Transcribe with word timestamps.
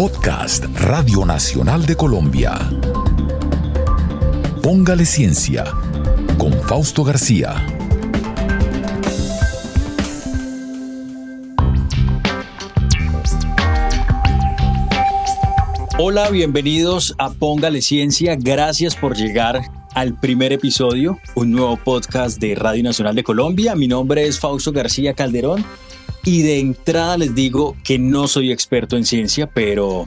Podcast 0.00 0.64
Radio 0.76 1.26
Nacional 1.26 1.84
de 1.84 1.94
Colombia. 1.94 2.58
Póngale 4.62 5.04
Ciencia 5.04 5.64
con 6.38 6.54
Fausto 6.62 7.04
García. 7.04 7.54
Hola, 15.98 16.30
bienvenidos 16.30 17.14
a 17.18 17.28
Póngale 17.28 17.82
Ciencia. 17.82 18.36
Gracias 18.40 18.96
por 18.96 19.14
llegar 19.14 19.60
al 19.92 20.18
primer 20.18 20.54
episodio, 20.54 21.18
un 21.34 21.50
nuevo 21.50 21.76
podcast 21.76 22.40
de 22.40 22.54
Radio 22.54 22.82
Nacional 22.84 23.14
de 23.14 23.22
Colombia. 23.22 23.74
Mi 23.74 23.86
nombre 23.86 24.26
es 24.26 24.40
Fausto 24.40 24.72
García 24.72 25.12
Calderón 25.12 25.62
y 26.24 26.42
de 26.42 26.58
entrada 26.58 27.16
les 27.16 27.34
digo 27.34 27.76
que 27.84 27.98
no 27.98 28.28
soy 28.28 28.52
experto 28.52 28.96
en 28.96 29.04
ciencia, 29.04 29.48
pero 29.48 30.06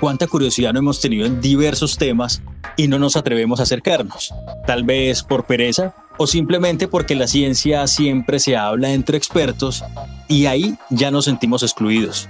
cuánta 0.00 0.26
curiosidad 0.26 0.72
no 0.72 0.80
hemos 0.80 1.00
tenido 1.00 1.26
en 1.26 1.40
diversos 1.40 1.96
temas 1.96 2.42
y 2.76 2.88
no 2.88 2.98
nos 2.98 3.16
atrevemos 3.16 3.60
a 3.60 3.64
acercarnos. 3.64 4.34
Tal 4.66 4.84
vez 4.84 5.22
por 5.22 5.44
pereza 5.46 5.94
o 6.18 6.26
simplemente 6.26 6.88
porque 6.88 7.14
la 7.14 7.26
ciencia 7.26 7.86
siempre 7.86 8.38
se 8.38 8.56
habla 8.56 8.92
entre 8.92 9.16
expertos 9.16 9.84
y 10.28 10.46
ahí 10.46 10.76
ya 10.90 11.10
nos 11.10 11.26
sentimos 11.26 11.62
excluidos. 11.62 12.28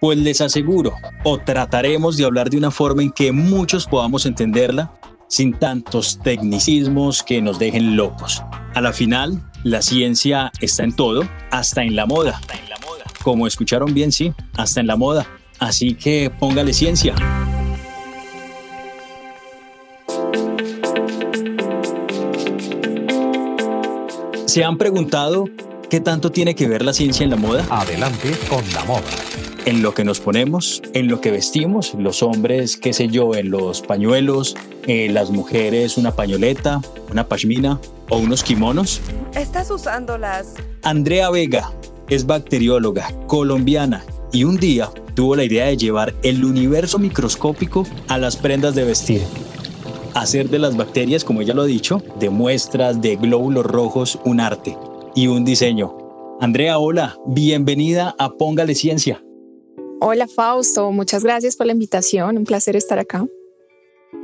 Pues 0.00 0.18
les 0.18 0.40
aseguro, 0.40 0.94
o 1.22 1.38
trataremos 1.38 2.16
de 2.16 2.24
hablar 2.24 2.50
de 2.50 2.56
una 2.56 2.72
forma 2.72 3.02
en 3.02 3.12
que 3.12 3.30
muchos 3.30 3.86
podamos 3.86 4.26
entenderla 4.26 4.92
sin 5.32 5.54
tantos 5.54 6.18
tecnicismos 6.22 7.22
que 7.22 7.40
nos 7.40 7.58
dejen 7.58 7.96
locos. 7.96 8.42
A 8.74 8.82
la 8.82 8.92
final, 8.92 9.42
la 9.64 9.80
ciencia 9.80 10.52
está 10.60 10.84
en 10.84 10.94
todo, 10.94 11.26
hasta 11.50 11.82
en 11.82 11.96
la 11.96 12.04
moda. 12.04 12.38
Como 13.24 13.46
escucharon 13.46 13.94
bien, 13.94 14.12
sí, 14.12 14.34
hasta 14.58 14.80
en 14.80 14.86
la 14.86 14.96
moda. 14.96 15.26
Así 15.58 15.94
que 15.94 16.30
póngale 16.38 16.74
ciencia. 16.74 17.14
¿Se 24.44 24.62
han 24.62 24.76
preguntado 24.76 25.46
qué 25.88 26.00
tanto 26.00 26.30
tiene 26.30 26.54
que 26.54 26.68
ver 26.68 26.84
la 26.84 26.92
ciencia 26.92 27.24
en 27.24 27.30
la 27.30 27.36
moda? 27.36 27.64
Adelante 27.70 28.32
con 28.50 28.62
la 28.74 28.84
moda. 28.84 29.31
En 29.64 29.80
lo 29.80 29.94
que 29.94 30.04
nos 30.04 30.18
ponemos, 30.18 30.82
en 30.92 31.06
lo 31.06 31.20
que 31.20 31.30
vestimos, 31.30 31.94
los 31.94 32.24
hombres, 32.24 32.76
qué 32.76 32.92
sé 32.92 33.06
yo, 33.06 33.36
en 33.36 33.50
los 33.50 33.80
pañuelos, 33.80 34.56
eh, 34.88 35.08
las 35.08 35.30
mujeres 35.30 35.96
una 35.96 36.16
pañoleta, 36.16 36.80
una 37.12 37.28
pashmina 37.28 37.78
o 38.08 38.18
unos 38.18 38.42
kimonos. 38.42 39.00
Estás 39.36 39.70
usándolas. 39.70 40.54
Andrea 40.82 41.30
Vega 41.30 41.70
es 42.08 42.26
bacterióloga 42.26 43.08
colombiana 43.28 44.04
y 44.32 44.42
un 44.42 44.56
día 44.56 44.90
tuvo 45.14 45.36
la 45.36 45.44
idea 45.44 45.66
de 45.66 45.76
llevar 45.76 46.12
el 46.24 46.44
universo 46.44 46.98
microscópico 46.98 47.86
a 48.08 48.18
las 48.18 48.36
prendas 48.36 48.74
de 48.74 48.82
vestir. 48.82 49.22
Hacer 50.14 50.50
de 50.50 50.58
las 50.58 50.76
bacterias, 50.76 51.22
como 51.22 51.40
ella 51.40 51.54
lo 51.54 51.62
ha 51.62 51.66
dicho, 51.66 52.02
de 52.18 52.30
muestras 52.30 53.00
de 53.00 53.14
glóbulos 53.14 53.64
rojos 53.64 54.18
un 54.24 54.40
arte 54.40 54.76
y 55.14 55.28
un 55.28 55.44
diseño. 55.44 55.96
Andrea, 56.40 56.78
hola, 56.78 57.16
bienvenida 57.26 58.16
a 58.18 58.30
Póngale 58.30 58.74
Ciencia. 58.74 59.22
Hola 60.04 60.26
Fausto, 60.26 60.90
muchas 60.90 61.22
gracias 61.22 61.54
por 61.54 61.66
la 61.66 61.74
invitación, 61.74 62.36
un 62.36 62.42
placer 62.42 62.74
estar 62.74 62.98
acá. 62.98 63.24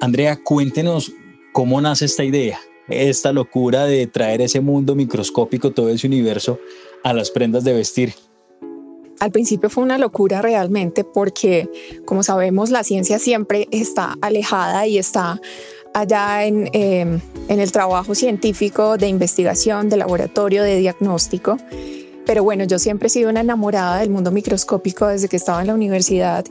Andrea, 0.01 0.37
cuéntenos 0.43 1.13
cómo 1.53 1.81
nace 1.81 2.07
esta 2.07 2.25
idea, 2.25 2.59
esta 2.89 3.33
locura 3.33 3.85
de 3.85 4.09
traer 4.09 4.43
ese 4.43 4.61
mundo 4.61 4.97
microscópico, 4.97 5.71
todo 5.71 5.89
ese 5.91 6.09
universo 6.09 6.59
a 7.05 7.13
las 7.13 7.31
prendas 7.31 7.63
de 7.63 7.75
vestir. 7.75 8.13
Al 9.21 9.31
principio 9.31 9.71
fue 9.71 9.85
una 9.85 9.99
locura 9.99 10.43
realmente 10.43 11.05
porque, 11.05 11.71
como 12.05 12.25
sabemos, 12.25 12.71
la 12.71 12.83
ciencia 12.83 13.21
siempre 13.21 13.69
está 13.71 14.17
alejada 14.21 14.85
y 14.89 14.99
está 14.99 15.41
allá 15.95 16.45
en, 16.45 16.71
em, 16.73 17.21
en 17.47 17.61
el 17.61 17.71
trabajo 17.71 18.17
científico 18.17 18.99
de 18.99 19.07
investigación, 19.07 19.89
de 19.89 19.97
laboratorio, 19.99 20.65
de 20.65 20.79
diagnóstico. 20.79 21.57
Pero 22.29 22.45
bueno, 22.45 22.65
yo 22.65 22.79
siempre 22.79 23.07
he 23.07 23.11
sido 23.11 23.31
una 23.31 23.41
enamorada 23.41 24.01
del 24.01 24.11
mundo 24.11 24.31
microscópico 24.31 25.07
desde 25.07 25.31
que 25.31 25.37
estaba 25.37 25.63
en 25.63 25.69
la 25.69 25.75
universidad 25.75 26.45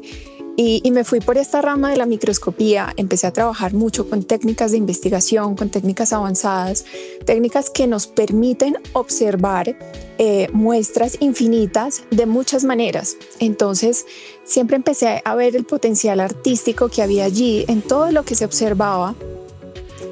y, 0.59 0.89
me 0.89 1.03
fui 1.03 1.19
por 1.19 1.37
esta 1.37 1.61
rama 1.61 1.91
de 1.91 1.97
la 1.97 2.07
microscopía, 2.07 2.91
empecé 2.97 3.27
a 3.27 3.31
trabajar 3.31 3.75
mucho 3.75 4.09
con 4.09 4.23
técnicas 4.23 4.71
de 4.71 4.77
investigación, 4.77 5.55
con 5.55 5.69
técnicas 5.69 6.13
avanzadas, 6.13 6.83
técnicas 7.27 7.69
que 7.69 7.85
nos 7.85 8.07
permiten 8.07 8.75
observar 8.93 9.77
eh, 10.17 10.47
muestras 10.53 11.17
infinitas 11.19 12.01
de 12.09 12.25
muchas 12.25 12.63
maneras. 12.63 13.17
Entonces, 13.39 14.07
siempre 14.45 14.77
empecé 14.77 15.21
a 15.23 15.35
ver 15.35 15.55
el 15.55 15.65
potencial 15.65 16.19
artístico 16.19 16.89
que 16.89 17.03
había 17.03 17.25
allí 17.25 17.63
en 17.67 17.83
todo 17.83 18.11
lo 18.11 18.23
que 18.23 18.33
se 18.33 18.45
observaba, 18.45 19.13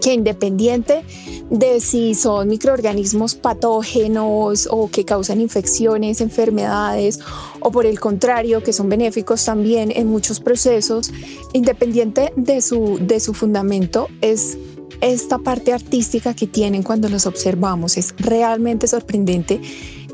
que 0.05 0.13
independiente 0.13 1.03
de 1.49 1.81
si 1.81 2.13
son 2.13 2.47
microorganismos 2.47 3.33
patógenos 3.33 4.67
o 4.69 4.87
que 4.91 5.03
causan 5.03 5.41
infecciones, 5.41 6.21
enfermedades 6.21 7.19
o 7.59 7.71
por 7.71 7.87
el 7.87 7.99
contrario 7.99 8.61
que 8.61 8.71
son 8.71 8.87
benéficos 8.87 9.43
también 9.45 9.91
en 9.95 10.05
muchos 10.05 10.39
procesos, 10.39 11.11
independiente 11.53 12.31
de 12.35 12.61
su, 12.61 12.99
de 13.01 13.19
su 13.19 13.33
fundamento, 13.33 14.07
es 14.21 14.59
esta 15.01 15.39
parte 15.39 15.73
artística 15.73 16.35
que 16.35 16.45
tienen 16.45 16.83
cuando 16.83 17.09
los 17.09 17.25
observamos. 17.25 17.97
Es 17.97 18.13
realmente 18.19 18.87
sorprendente 18.87 19.59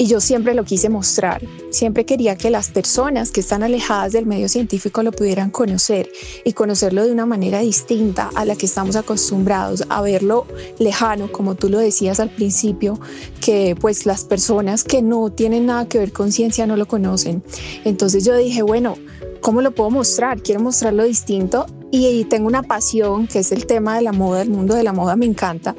y 0.02 0.08
yo 0.08 0.20
siempre 0.20 0.56
lo 0.56 0.64
quise 0.64 0.90
mostrar. 0.90 1.44
Siempre 1.70 2.08
quería 2.08 2.36
que 2.36 2.50
las 2.50 2.72
personas 2.72 3.30
que 3.30 3.40
están 3.40 3.62
alejadas 3.62 4.12
del 4.14 4.26
medio 4.26 4.50
científico 4.50 5.04
lo 5.04 5.12
pudieran 5.12 5.52
conocer 5.52 6.10
y 6.44 6.54
conocerlo 6.54 7.06
de 7.06 7.12
una 7.12 7.28
manera 7.28 7.60
distinta 7.60 8.32
a 8.34 8.44
la 8.44 8.56
que 8.56 8.66
estamos 8.66 8.96
acostumbrados 8.96 9.84
a 9.90 10.02
verlo 10.02 10.48
lejano, 10.80 11.32
como 11.32 11.54
tú 11.54 11.70
lo 11.70 11.78
decías 11.78 12.20
al 12.20 12.32
principio, 12.32 13.00
que 13.42 13.76
pues 13.80 14.08
las 14.08 14.24
personas 14.24 14.84
que 14.84 15.04
no 15.04 15.30
tienen 15.30 15.68
nada 15.68 15.88
que 15.88 16.00
ver 16.00 16.12
con 16.12 16.32
ciencia 16.32 16.66
no 16.66 16.78
lo 16.78 16.88
conocen. 16.88 17.44
Entonces 17.86 18.26
yo 18.26 18.36
dije, 18.36 18.64
bueno, 18.64 18.96
¿cómo 19.40 19.62
lo 19.62 19.70
puedo 19.70 19.92
mostrar? 19.92 20.42
Quiero 20.42 20.62
mostrarlo 20.62 21.04
distinto 21.04 21.68
y 21.92 22.24
tengo 22.24 22.48
una 22.48 22.64
pasión 22.64 23.28
que 23.28 23.40
es 23.40 23.52
el 23.52 23.68
tema 23.68 23.98
de 23.98 24.02
la 24.02 24.14
moda, 24.14 24.42
el 24.42 24.50
mundo 24.50 24.74
de 24.74 24.84
la 24.84 24.94
moda 24.94 25.16
me 25.16 25.28
encanta. 25.28 25.76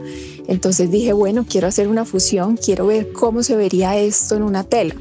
Entonces 0.47 0.91
dije, 0.91 1.13
bueno, 1.13 1.45
quiero 1.49 1.69
hacer 1.69 1.89
una 1.89 2.05
fusión, 2.05 2.57
quiero 2.57 2.87
ver 2.87 3.13
cómo 3.13 3.43
se 3.43 3.57
vería 3.57 3.97
esto 3.97 4.37
en 4.37 4.43
una 4.43 4.65
tela. 4.65 4.95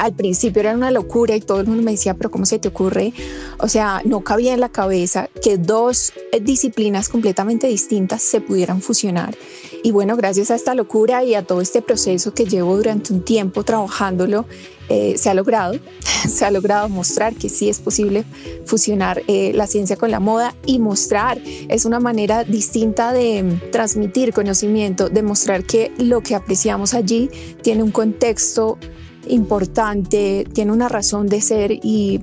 Al 0.00 0.14
principio 0.14 0.60
era 0.60 0.74
una 0.74 0.90
locura 0.90 1.36
y 1.36 1.42
todo 1.42 1.60
el 1.60 1.66
mundo 1.66 1.82
me 1.82 1.90
decía, 1.90 2.14
pero 2.14 2.30
¿cómo 2.30 2.46
se 2.46 2.58
te 2.58 2.68
ocurre? 2.68 3.12
O 3.58 3.68
sea, 3.68 4.00
no 4.06 4.24
cabía 4.24 4.54
en 4.54 4.60
la 4.60 4.70
cabeza 4.70 5.28
que 5.42 5.58
dos 5.58 6.14
disciplinas 6.40 7.10
completamente 7.10 7.66
distintas 7.66 8.22
se 8.22 8.40
pudieran 8.40 8.80
fusionar. 8.80 9.36
Y 9.82 9.90
bueno, 9.90 10.16
gracias 10.16 10.50
a 10.50 10.54
esta 10.54 10.74
locura 10.74 11.22
y 11.22 11.34
a 11.34 11.42
todo 11.42 11.60
este 11.60 11.82
proceso 11.82 12.32
que 12.32 12.46
llevo 12.46 12.78
durante 12.78 13.12
un 13.12 13.22
tiempo 13.22 13.62
trabajándolo, 13.62 14.46
eh, 14.88 15.18
se 15.18 15.28
ha 15.28 15.34
logrado, 15.34 15.74
se 16.28 16.46
ha 16.46 16.50
logrado 16.50 16.88
mostrar 16.88 17.34
que 17.34 17.50
sí 17.50 17.68
es 17.68 17.78
posible 17.78 18.24
fusionar 18.64 19.22
eh, 19.28 19.52
la 19.54 19.66
ciencia 19.66 19.96
con 19.96 20.10
la 20.10 20.18
moda 20.18 20.54
y 20.64 20.78
mostrar 20.78 21.38
es 21.68 21.84
una 21.84 22.00
manera 22.00 22.44
distinta 22.44 23.12
de 23.12 23.60
transmitir 23.70 24.32
conocimiento, 24.32 25.10
de 25.10 25.22
mostrar 25.22 25.64
que 25.64 25.92
lo 25.98 26.22
que 26.22 26.34
apreciamos 26.34 26.94
allí 26.94 27.28
tiene 27.62 27.82
un 27.82 27.90
contexto 27.90 28.78
importante, 29.26 30.46
tiene 30.52 30.72
una 30.72 30.88
razón 30.88 31.28
de 31.28 31.40
ser 31.40 31.72
y 31.72 32.20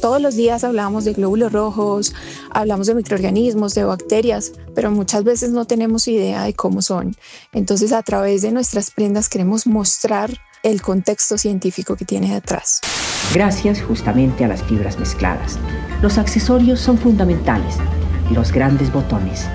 todos 0.00 0.20
los 0.20 0.36
días 0.36 0.62
hablamos 0.64 1.04
de 1.04 1.14
glóbulos 1.14 1.52
rojos, 1.52 2.14
hablamos 2.50 2.86
de 2.86 2.94
microorganismos, 2.94 3.74
de 3.74 3.84
bacterias, 3.84 4.52
pero 4.74 4.90
muchas 4.90 5.24
veces 5.24 5.50
no 5.50 5.64
tenemos 5.64 6.06
idea 6.08 6.44
de 6.44 6.54
cómo 6.54 6.82
son. 6.82 7.16
Entonces 7.52 7.92
a 7.92 8.02
través 8.02 8.42
de 8.42 8.52
nuestras 8.52 8.90
prendas 8.90 9.28
queremos 9.28 9.66
mostrar 9.66 10.30
el 10.62 10.82
contexto 10.82 11.38
científico 11.38 11.96
que 11.96 12.04
tiene 12.04 12.32
detrás. 12.34 12.80
Gracias 13.32 13.82
justamente 13.82 14.44
a 14.44 14.48
las 14.48 14.62
fibras 14.62 14.98
mezcladas. 14.98 15.58
Los 16.02 16.18
accesorios 16.18 16.80
son 16.80 16.98
fundamentales. 16.98 17.76
Los 18.32 18.52
grandes 18.52 18.92
botones. 18.92 19.46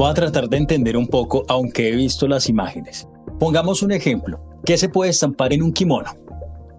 Voy 0.00 0.08
a 0.08 0.14
tratar 0.14 0.48
de 0.48 0.56
entender 0.56 0.96
un 0.96 1.06
poco, 1.06 1.44
aunque 1.46 1.90
he 1.90 1.94
visto 1.94 2.26
las 2.26 2.48
imágenes. 2.48 3.06
Pongamos 3.38 3.82
un 3.82 3.92
ejemplo. 3.92 4.40
¿Qué 4.64 4.78
se 4.78 4.88
puede 4.88 5.10
estampar 5.10 5.52
en 5.52 5.62
un 5.62 5.74
kimono? 5.74 6.16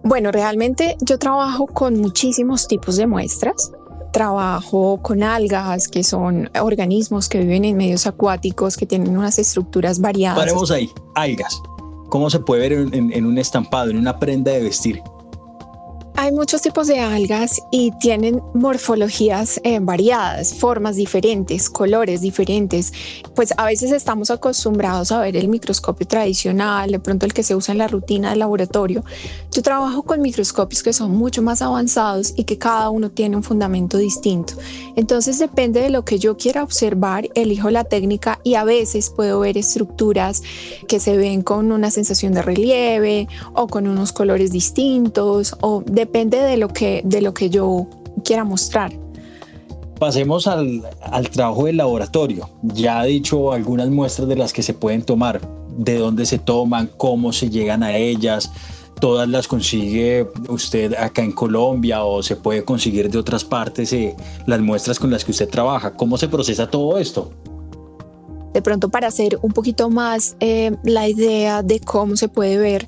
Bueno, 0.02 0.32
realmente 0.32 0.96
yo 1.02 1.20
trabajo 1.20 1.68
con 1.68 2.00
muchísimos 2.00 2.66
tipos 2.66 2.96
de 2.96 3.06
muestras 3.06 3.70
trabajo 4.12 4.98
con 5.02 5.22
algas, 5.22 5.86
que 5.86 6.02
son 6.02 6.50
organismos 6.60 7.28
que 7.28 7.38
viven 7.38 7.64
en 7.64 7.76
medios 7.76 8.08
acuáticos, 8.08 8.76
que 8.76 8.86
tienen 8.86 9.16
unas 9.16 9.38
estructuras 9.38 10.00
variadas. 10.00 10.40
Paremos 10.40 10.72
ahí, 10.72 10.90
algas. 11.14 11.62
¿Cómo 12.08 12.28
se 12.28 12.40
puede 12.40 12.68
ver 12.68 12.88
en, 12.92 13.24
un 13.24 13.38
estampado, 13.38 13.90
en 13.90 13.98
una 13.98 14.18
prenda 14.18 14.50
de 14.50 14.64
vestir? 14.64 15.00
Hay 16.14 16.30
muchos 16.30 16.60
tipos 16.60 16.88
de 16.88 17.00
algas 17.00 17.60
y 17.70 17.90
tienen 17.92 18.42
morfologías 18.52 19.58
eh, 19.64 19.78
variadas, 19.80 20.54
formas 20.54 20.96
diferentes, 20.96 21.70
colores 21.70 22.20
diferentes. 22.20 22.92
Pues 23.34 23.54
a 23.56 23.64
veces 23.64 23.92
estamos 23.92 24.30
acostumbrados 24.30 25.10
a 25.10 25.20
ver 25.20 25.36
el 25.36 25.48
microscopio 25.48 26.06
tradicional, 26.06 26.90
de 26.90 27.00
pronto 27.00 27.24
el 27.24 27.32
que 27.32 27.42
se 27.42 27.56
usa 27.56 27.72
en 27.72 27.78
la 27.78 27.88
rutina 27.88 28.30
del 28.30 28.40
laboratorio. 28.40 29.04
Yo 29.50 29.62
trabajo 29.62 30.02
con 30.02 30.20
microscopios 30.20 30.82
que 30.82 30.92
son 30.92 31.12
mucho 31.12 31.40
más 31.40 31.62
avanzados 31.62 32.34
y 32.36 32.44
que 32.44 32.58
cada 32.58 32.90
uno 32.90 33.10
tiene 33.10 33.36
un 33.36 33.42
fundamento 33.42 33.96
distinto. 33.96 34.54
Entonces 34.96 35.38
depende 35.38 35.80
de 35.80 35.90
lo 35.90 36.04
que 36.04 36.18
yo 36.18 36.36
quiera 36.36 36.62
observar, 36.62 37.30
elijo 37.34 37.70
la 37.70 37.84
técnica 37.84 38.38
y 38.44 38.54
a 38.54 38.64
veces 38.64 39.08
puedo 39.08 39.40
ver 39.40 39.56
estructuras 39.56 40.42
que 40.88 41.00
se 41.00 41.16
ven 41.16 41.42
con 41.42 41.72
una 41.72 41.90
sensación 41.90 42.34
de 42.34 42.42
relieve 42.42 43.28
o 43.54 43.66
con 43.66 43.88
unos 43.88 44.12
colores 44.12 44.52
distintos 44.52 45.56
o 45.62 45.82
de 45.86 46.01
depende 46.02 46.38
de 46.38 46.56
lo 46.56 46.68
que, 46.68 47.02
de 47.04 47.20
lo 47.22 47.32
que 47.32 47.48
yo 47.48 47.86
quiera 48.24 48.44
mostrar. 48.44 48.92
Pasemos 49.98 50.48
al, 50.48 50.82
al 51.00 51.30
trabajo 51.30 51.66
del 51.66 51.76
laboratorio. 51.76 52.48
Ya 52.62 53.00
ha 53.00 53.04
dicho 53.04 53.52
algunas 53.52 53.88
muestras 53.88 54.26
de 54.26 54.36
las 54.36 54.52
que 54.52 54.62
se 54.64 54.74
pueden 54.74 55.02
tomar, 55.02 55.40
de 55.76 55.96
dónde 55.96 56.26
se 56.26 56.38
toman, 56.38 56.90
cómo 56.96 57.32
se 57.32 57.50
llegan 57.50 57.84
a 57.84 57.96
ellas, 57.96 58.50
todas 59.00 59.28
las 59.28 59.46
consigue 59.46 60.26
usted 60.48 60.94
acá 60.94 61.22
en 61.22 61.32
Colombia 61.32 62.04
o 62.04 62.22
se 62.22 62.36
puede 62.36 62.64
conseguir 62.64 63.10
de 63.10 63.18
otras 63.18 63.44
partes 63.44 63.92
eh, 63.92 64.14
las 64.46 64.60
muestras 64.60 64.98
con 64.98 65.10
las 65.10 65.24
que 65.24 65.30
usted 65.30 65.48
trabaja. 65.48 65.92
¿Cómo 65.94 66.18
se 66.18 66.28
procesa 66.28 66.68
todo 66.68 66.98
esto? 66.98 67.30
De 68.52 68.62
pronto 68.62 68.88
para 68.88 69.08
hacer 69.08 69.38
un 69.42 69.52
poquito 69.52 69.90
más 69.90 70.36
eh, 70.40 70.72
la 70.84 71.08
idea 71.08 71.62
de 71.62 71.80
cómo 71.80 72.16
se 72.16 72.28
puede 72.28 72.58
ver 72.58 72.86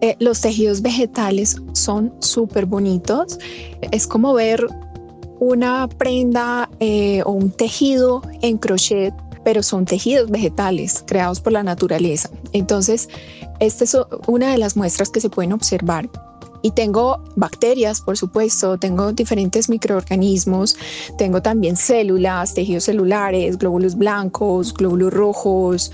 eh, 0.00 0.16
los 0.18 0.40
tejidos 0.40 0.82
vegetales 0.82 1.56
son 1.72 2.12
súper 2.20 2.66
bonitos. 2.66 3.38
Es 3.92 4.06
como 4.06 4.34
ver 4.34 4.66
una 5.38 5.88
prenda 5.88 6.68
eh, 6.80 7.22
o 7.24 7.32
un 7.32 7.50
tejido 7.50 8.22
en 8.42 8.58
crochet, 8.58 9.14
pero 9.44 9.62
son 9.62 9.84
tejidos 9.84 10.30
vegetales 10.30 11.04
creados 11.06 11.40
por 11.40 11.52
la 11.52 11.62
naturaleza. 11.62 12.30
Entonces, 12.52 13.08
esta 13.60 13.84
es 13.84 13.96
una 14.26 14.50
de 14.50 14.58
las 14.58 14.76
muestras 14.76 15.10
que 15.10 15.20
se 15.20 15.30
pueden 15.30 15.52
observar. 15.52 16.08
Y 16.62 16.70
tengo 16.70 17.20
bacterias, 17.34 18.00
por 18.00 18.16
supuesto, 18.16 18.78
tengo 18.78 19.12
diferentes 19.12 19.68
microorganismos, 19.68 20.76
tengo 21.18 21.42
también 21.42 21.76
células, 21.76 22.54
tejidos 22.54 22.84
celulares, 22.84 23.58
glóbulos 23.58 23.96
blancos, 23.96 24.72
glóbulos 24.72 25.12
rojos, 25.12 25.92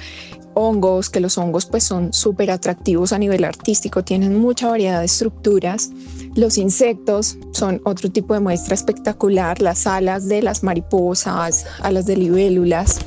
hongos, 0.58 1.08
que 1.08 1.20
los 1.20 1.38
hongos 1.38 1.66
pues 1.66 1.84
son 1.84 2.12
súper 2.12 2.50
atractivos 2.50 3.12
a 3.12 3.18
nivel 3.18 3.44
artístico, 3.44 4.04
tienen 4.04 4.38
mucha 4.38 4.68
variedad 4.68 4.98
de 5.00 5.06
estructuras. 5.06 5.90
Los 6.34 6.58
insectos 6.58 7.38
son 7.52 7.80
otro 7.84 8.10
tipo 8.10 8.34
de 8.34 8.40
muestra 8.40 8.74
espectacular, 8.74 9.62
las 9.62 9.86
alas 9.86 10.28
de 10.28 10.42
las 10.42 10.62
mariposas, 10.62 11.64
alas 11.80 12.06
de 12.06 12.16
libélulas. 12.16 12.98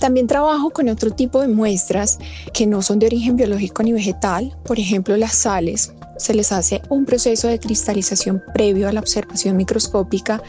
También 0.00 0.26
trabajo 0.26 0.70
con 0.70 0.88
otro 0.88 1.12
tipo 1.12 1.40
de 1.40 1.48
muestras 1.48 2.18
que 2.52 2.66
no 2.66 2.82
son 2.82 2.98
de 2.98 3.06
origen 3.06 3.36
biológico 3.36 3.82
ni 3.82 3.92
vegetal, 3.92 4.56
por 4.64 4.80
ejemplo 4.80 5.16
las 5.16 5.34
sales, 5.34 5.92
se 6.16 6.34
les 6.34 6.52
hace 6.52 6.82
un 6.88 7.04
proceso 7.04 7.48
de 7.48 7.58
cristalización 7.58 8.42
previo 8.54 8.88
a 8.88 8.92
la 8.92 9.00
observación 9.00 9.56
microscópica 9.56 10.42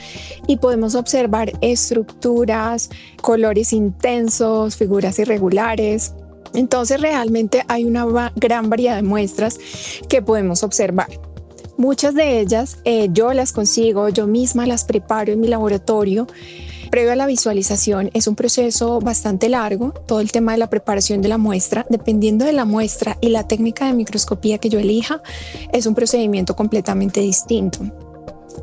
y 0.47 0.57
podemos 0.57 0.95
observar 0.95 1.51
estructuras, 1.61 2.89
colores 3.21 3.73
intensos, 3.73 4.75
figuras 4.75 5.19
irregulares. 5.19 6.13
Entonces 6.53 7.01
realmente 7.01 7.63
hay 7.67 7.85
una 7.85 8.31
gran 8.35 8.69
variedad 8.69 8.95
de 8.95 9.03
muestras 9.03 9.57
que 10.07 10.21
podemos 10.21 10.63
observar. 10.63 11.07
Muchas 11.77 12.13
de 12.13 12.39
ellas 12.39 12.77
eh, 12.85 13.09
yo 13.11 13.33
las 13.33 13.51
consigo, 13.51 14.09
yo 14.09 14.27
misma 14.27 14.67
las 14.67 14.83
preparo 14.83 15.33
en 15.33 15.39
mi 15.39 15.47
laboratorio 15.47 16.27
previo 16.93 17.13
a 17.13 17.15
la 17.15 17.25
visualización 17.25 18.11
es 18.13 18.27
un 18.27 18.35
proceso 18.35 18.99
bastante 18.99 19.49
largo, 19.49 19.93
todo 20.05 20.19
el 20.19 20.31
tema 20.31 20.51
de 20.51 20.59
la 20.59 20.69
preparación 20.69 21.23
de 21.23 21.27
la 21.27 21.39
muestra, 21.39 21.87
dependiendo 21.89 22.45
de 22.45 22.53
la 22.53 22.65
muestra 22.65 23.17
y 23.19 23.29
la 23.29 23.47
técnica 23.47 23.87
de 23.87 23.93
microscopía 23.93 24.59
que 24.59 24.69
yo 24.69 24.77
elija, 24.77 25.23
es 25.71 25.87
un 25.87 25.95
procedimiento 25.95 26.55
completamente 26.55 27.19
distinto. 27.19 27.79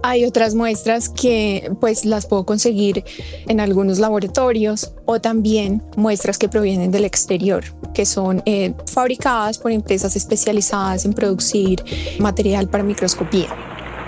Hay 0.04 0.24
otras 0.26 0.54
muestras 0.54 1.08
que 1.08 1.72
pues 1.80 2.04
las 2.04 2.26
puedo 2.26 2.46
conseguir 2.46 3.02
en 3.48 3.58
algunos 3.58 3.98
laboratorios 3.98 4.92
o 5.06 5.20
también 5.20 5.82
muestras 5.96 6.38
que 6.38 6.48
provienen 6.48 6.92
del 6.92 7.06
exterior, 7.06 7.64
que 7.94 8.06
son 8.06 8.44
eh, 8.46 8.74
fabricadas 8.86 9.58
por 9.58 9.72
empresas 9.72 10.14
especializadas 10.14 11.04
en 11.04 11.14
producir 11.14 11.82
material 12.20 12.68
para 12.68 12.84
microscopía. 12.84 13.48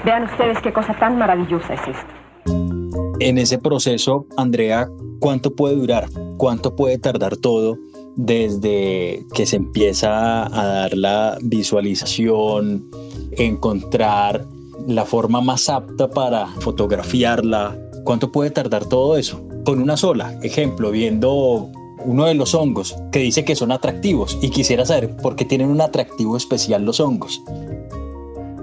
Vean 0.05 0.31
ustedes 0.31 0.59
qué 0.63 0.73
cosa 0.73 0.97
tan 0.97 1.19
maravillosa 1.19 1.75
es 1.75 1.81
esta. 1.89 2.82
En 3.25 3.39
ese 3.39 3.57
proceso, 3.59 4.27
Andrea, 4.37 4.91
¿cuánto 5.21 5.55
puede 5.55 5.77
durar? 5.77 6.09
¿Cuánto 6.39 6.75
puede 6.75 6.99
tardar 6.99 7.37
todo 7.37 7.79
desde 8.17 9.25
que 9.33 9.47
se 9.47 9.55
empieza 9.55 10.45
a 10.47 10.67
dar 10.67 10.97
la 10.97 11.39
visualización, 11.41 12.91
encontrar 13.31 14.49
la 14.89 15.05
forma 15.05 15.41
más 15.41 15.69
apta 15.69 16.11
para 16.11 16.49
fotografiarla? 16.49 17.79
¿Cuánto 18.03 18.33
puede 18.33 18.51
tardar 18.51 18.87
todo 18.87 19.17
eso? 19.17 19.41
Con 19.65 19.81
una 19.81 19.97
sola, 19.97 20.37
ejemplo, 20.43 20.91
viendo 20.91 21.71
uno 22.05 22.25
de 22.27 22.35
los 22.35 22.57
hongos 22.57 22.97
que 23.13 23.21
dice 23.21 23.45
que 23.45 23.55
son 23.55 23.71
atractivos 23.71 24.37
y 24.43 24.51
quisiera 24.51 24.85
saber 24.85 25.17
por 25.17 25.37
qué 25.37 25.45
tienen 25.45 25.71
un 25.71 25.81
atractivo 25.81 26.37
especial 26.37 26.85
los 26.85 26.99
hongos. 26.99 27.41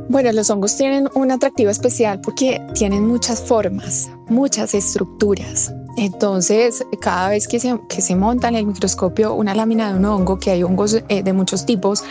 Bueno, 0.10 0.32
los 0.32 0.50
hongos 0.50 0.76
tienen 0.76 1.08
un 1.14 1.30
atractivo 1.30 1.70
especial 1.70 2.20
porque 2.20 2.60
tienen 2.74 3.08
muchas 3.08 3.44
formas, 3.44 4.10
muchas 4.28 4.74
estructuras. 4.74 5.72
Entonces, 5.98 6.84
cada 7.00 7.30
vez 7.30 7.48
que 7.48 7.60
se, 7.60 7.80
que 7.88 8.02
se 8.02 8.16
monta 8.16 8.48
en 8.48 8.56
el 8.56 8.66
microscopio 8.66 9.36
una 9.36 9.54
lámina 9.54 9.92
de 9.92 10.00
un 10.00 10.06
hongo, 10.06 10.40
que 10.40 10.50
hay 10.50 10.64
hongos 10.64 11.04
eh, 11.10 11.22
de 11.22 11.32
muchos 11.32 11.68
tipos, 11.68 12.04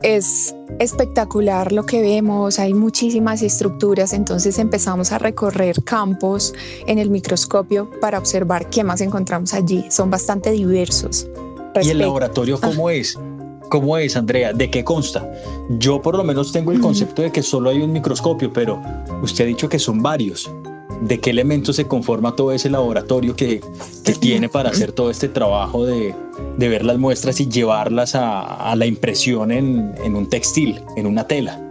es 0.00 0.54
espectacular 0.78 1.72
lo 1.72 1.84
que 1.86 2.00
vemos, 2.02 2.60
hay 2.60 2.72
muchísimas 2.72 3.42
estructuras, 3.42 4.12
entonces 4.12 4.56
empezamos 4.60 5.10
a 5.10 5.18
recorrer 5.18 5.82
campos 5.82 6.54
en 6.86 7.00
el 7.00 7.10
microscopio 7.10 7.90
para 8.00 8.20
observar 8.20 8.70
qué 8.70 8.84
más 8.84 9.00
encontramos 9.00 9.54
allí. 9.54 9.84
Son 9.90 10.08
bastante 10.08 10.52
diversos. 10.52 11.26
¿Y 11.82 11.90
el 11.90 11.98
laboratorio 11.98 12.60
cómo 12.60 12.90
es? 12.90 13.18
¿Cómo 13.68 13.98
es, 13.98 14.16
Andrea? 14.16 14.52
¿De 14.52 14.70
qué 14.70 14.82
consta? 14.82 15.30
Yo 15.68 16.00
por 16.00 16.16
lo 16.16 16.24
menos 16.24 16.52
tengo 16.52 16.72
el 16.72 16.80
concepto 16.80 17.22
de 17.22 17.30
que 17.30 17.42
solo 17.42 17.70
hay 17.70 17.82
un 17.82 17.92
microscopio, 17.92 18.52
pero 18.52 18.80
usted 19.22 19.44
ha 19.44 19.46
dicho 19.46 19.68
que 19.68 19.78
son 19.78 20.02
varios. 20.02 20.50
¿De 21.02 21.20
qué 21.20 21.30
elementos 21.30 21.76
se 21.76 21.86
conforma 21.86 22.34
todo 22.34 22.52
ese 22.52 22.70
laboratorio 22.70 23.36
que, 23.36 23.60
tiene 24.20 24.48
para 24.48 24.70
hacer 24.70 24.92
todo 24.92 25.10
este 25.10 25.28
trabajo 25.28 25.84
de, 25.84 26.14
ver 26.56 26.84
las 26.84 26.98
muestras 26.98 27.40
y 27.40 27.48
llevarlas 27.48 28.14
a, 28.14 28.74
la 28.74 28.86
impresión 28.86 29.52
en 29.52 30.16
un 30.16 30.28
textil, 30.28 30.80
en 30.96 31.06
una 31.06 31.26
tela? 31.26 31.67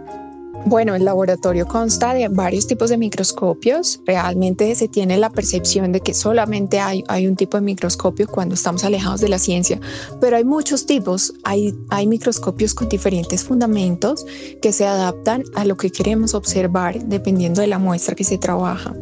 Bueno, 0.66 0.94
el 0.94 1.04
laboratorio 1.04 1.66
consta 1.66 2.12
de 2.12 2.28
varios 2.28 2.66
tipos 2.66 2.90
de 2.90 2.98
microscopios. 2.98 4.00
Realmente 4.04 4.74
se 4.74 4.88
tiene 4.88 5.16
la 5.16 5.30
percepción 5.30 5.92
de 5.92 6.00
que 6.00 6.12
solamente 6.12 6.80
hay, 6.80 7.04
hay 7.08 7.26
un 7.26 7.36
tipo 7.36 7.56
de 7.56 7.62
microscopio 7.62 8.26
cuando 8.26 8.54
estamos 8.54 8.84
alejados 8.84 9.20
de 9.20 9.28
la 9.28 9.38
ciencia, 9.38 9.80
pero 10.20 10.36
hay 10.36 10.44
muchos 10.44 10.84
tipos. 10.84 11.32
Hay, 11.44 11.74
hay 11.88 12.06
microscopios 12.06 12.74
con 12.74 12.88
diferentes 12.88 13.44
fundamentos 13.44 14.26
que 14.60 14.72
se 14.72 14.84
adaptan 14.84 15.44
a 15.54 15.64
lo 15.64 15.76
que 15.76 15.90
queremos 15.90 16.34
observar 16.34 17.02
dependiendo 17.04 17.60
de 17.60 17.68
la 17.68 17.78
muestra 17.78 18.14
que 18.14 18.24
se 18.24 18.36
trabaja. 18.36 18.94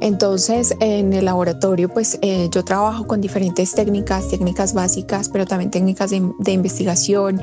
Entonces, 0.00 0.74
en 0.80 1.12
el 1.12 1.24
laboratorio, 1.24 1.88
pues 1.88 2.18
eh, 2.20 2.48
yo 2.50 2.64
trabajo 2.64 3.06
con 3.06 3.20
diferentes 3.20 3.72
técnicas, 3.72 4.28
técnicas 4.28 4.74
básicas, 4.74 5.30
pero 5.30 5.46
también 5.46 5.70
técnicas 5.70 6.10
de, 6.10 6.30
de 6.38 6.52
investigación. 6.52 7.40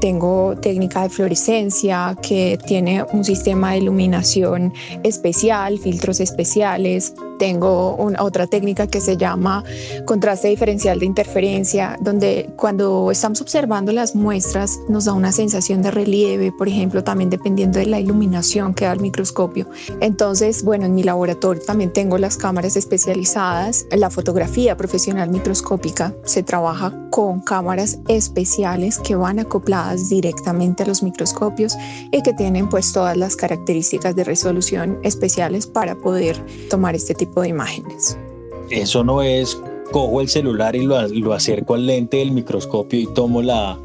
Tengo 0.00 0.56
técnica 0.60 1.02
de 1.02 1.08
fluorescencia 1.08 2.16
que 2.20 2.58
tiene 2.66 3.03
un 3.12 3.24
sistema 3.24 3.72
de 3.72 3.78
iluminación 3.78 4.72
especial, 5.02 5.78
filtros 5.78 6.20
especiales. 6.20 7.14
Tengo 7.38 7.96
otra 8.18 8.46
técnica 8.46 8.86
que 8.86 9.00
se 9.00 9.16
llama 9.16 9.64
contraste 10.04 10.48
diferencial 10.48 10.98
de 10.98 11.06
interferencia, 11.06 11.96
donde 12.00 12.50
cuando 12.56 13.10
estamos 13.10 13.40
observando 13.40 13.92
las 13.92 14.14
muestras 14.14 14.78
nos 14.88 15.06
da 15.06 15.12
una 15.12 15.32
sensación 15.32 15.82
de 15.82 15.90
relieve, 15.90 16.52
por 16.52 16.68
ejemplo, 16.68 17.02
también 17.04 17.30
dependiendo 17.30 17.78
de 17.78 17.86
la 17.86 17.98
iluminación 17.98 18.74
que 18.74 18.84
da 18.84 18.92
el 18.92 19.00
microscopio. 19.00 19.68
Entonces, 20.00 20.62
bueno, 20.62 20.86
en 20.86 20.94
mi 20.94 21.02
laboratorio 21.02 21.62
también 21.64 21.92
tengo 21.92 22.18
las 22.18 22.36
cámaras 22.36 22.76
especializadas. 22.76 23.86
La 23.90 24.10
fotografía 24.10 24.76
profesional 24.76 25.30
microscópica 25.30 26.14
se 26.24 26.42
trabaja 26.42 26.92
con 27.10 27.40
cámaras 27.40 27.98
especiales 28.08 28.98
que 28.98 29.14
van 29.14 29.38
acopladas 29.38 30.08
directamente 30.08 30.82
a 30.82 30.86
los 30.86 31.02
microscopios 31.02 31.76
y 32.10 32.22
que 32.22 32.32
tienen 32.32 32.68
pues 32.68 32.92
todas 32.92 33.16
las 33.16 33.36
características 33.36 34.16
de 34.16 34.24
resolución 34.24 34.98
especiales 35.02 35.66
para 35.66 35.94
poder 35.94 36.36
tomar 36.68 36.94
este 36.94 37.14
tipo 37.14 37.23
de 37.42 37.48
imágenes. 37.48 38.18
Eso 38.70 39.04
no 39.04 39.22
es 39.22 39.60
cojo 39.92 40.20
el 40.20 40.28
celular 40.28 40.74
y 40.74 40.84
lo, 40.84 41.06
lo 41.08 41.32
acerco 41.32 41.74
al 41.74 41.86
lente 41.86 42.18
del 42.18 42.32
microscopio 42.32 42.98
y 42.98 43.06
tomo 43.12 43.42
la, 43.42 43.78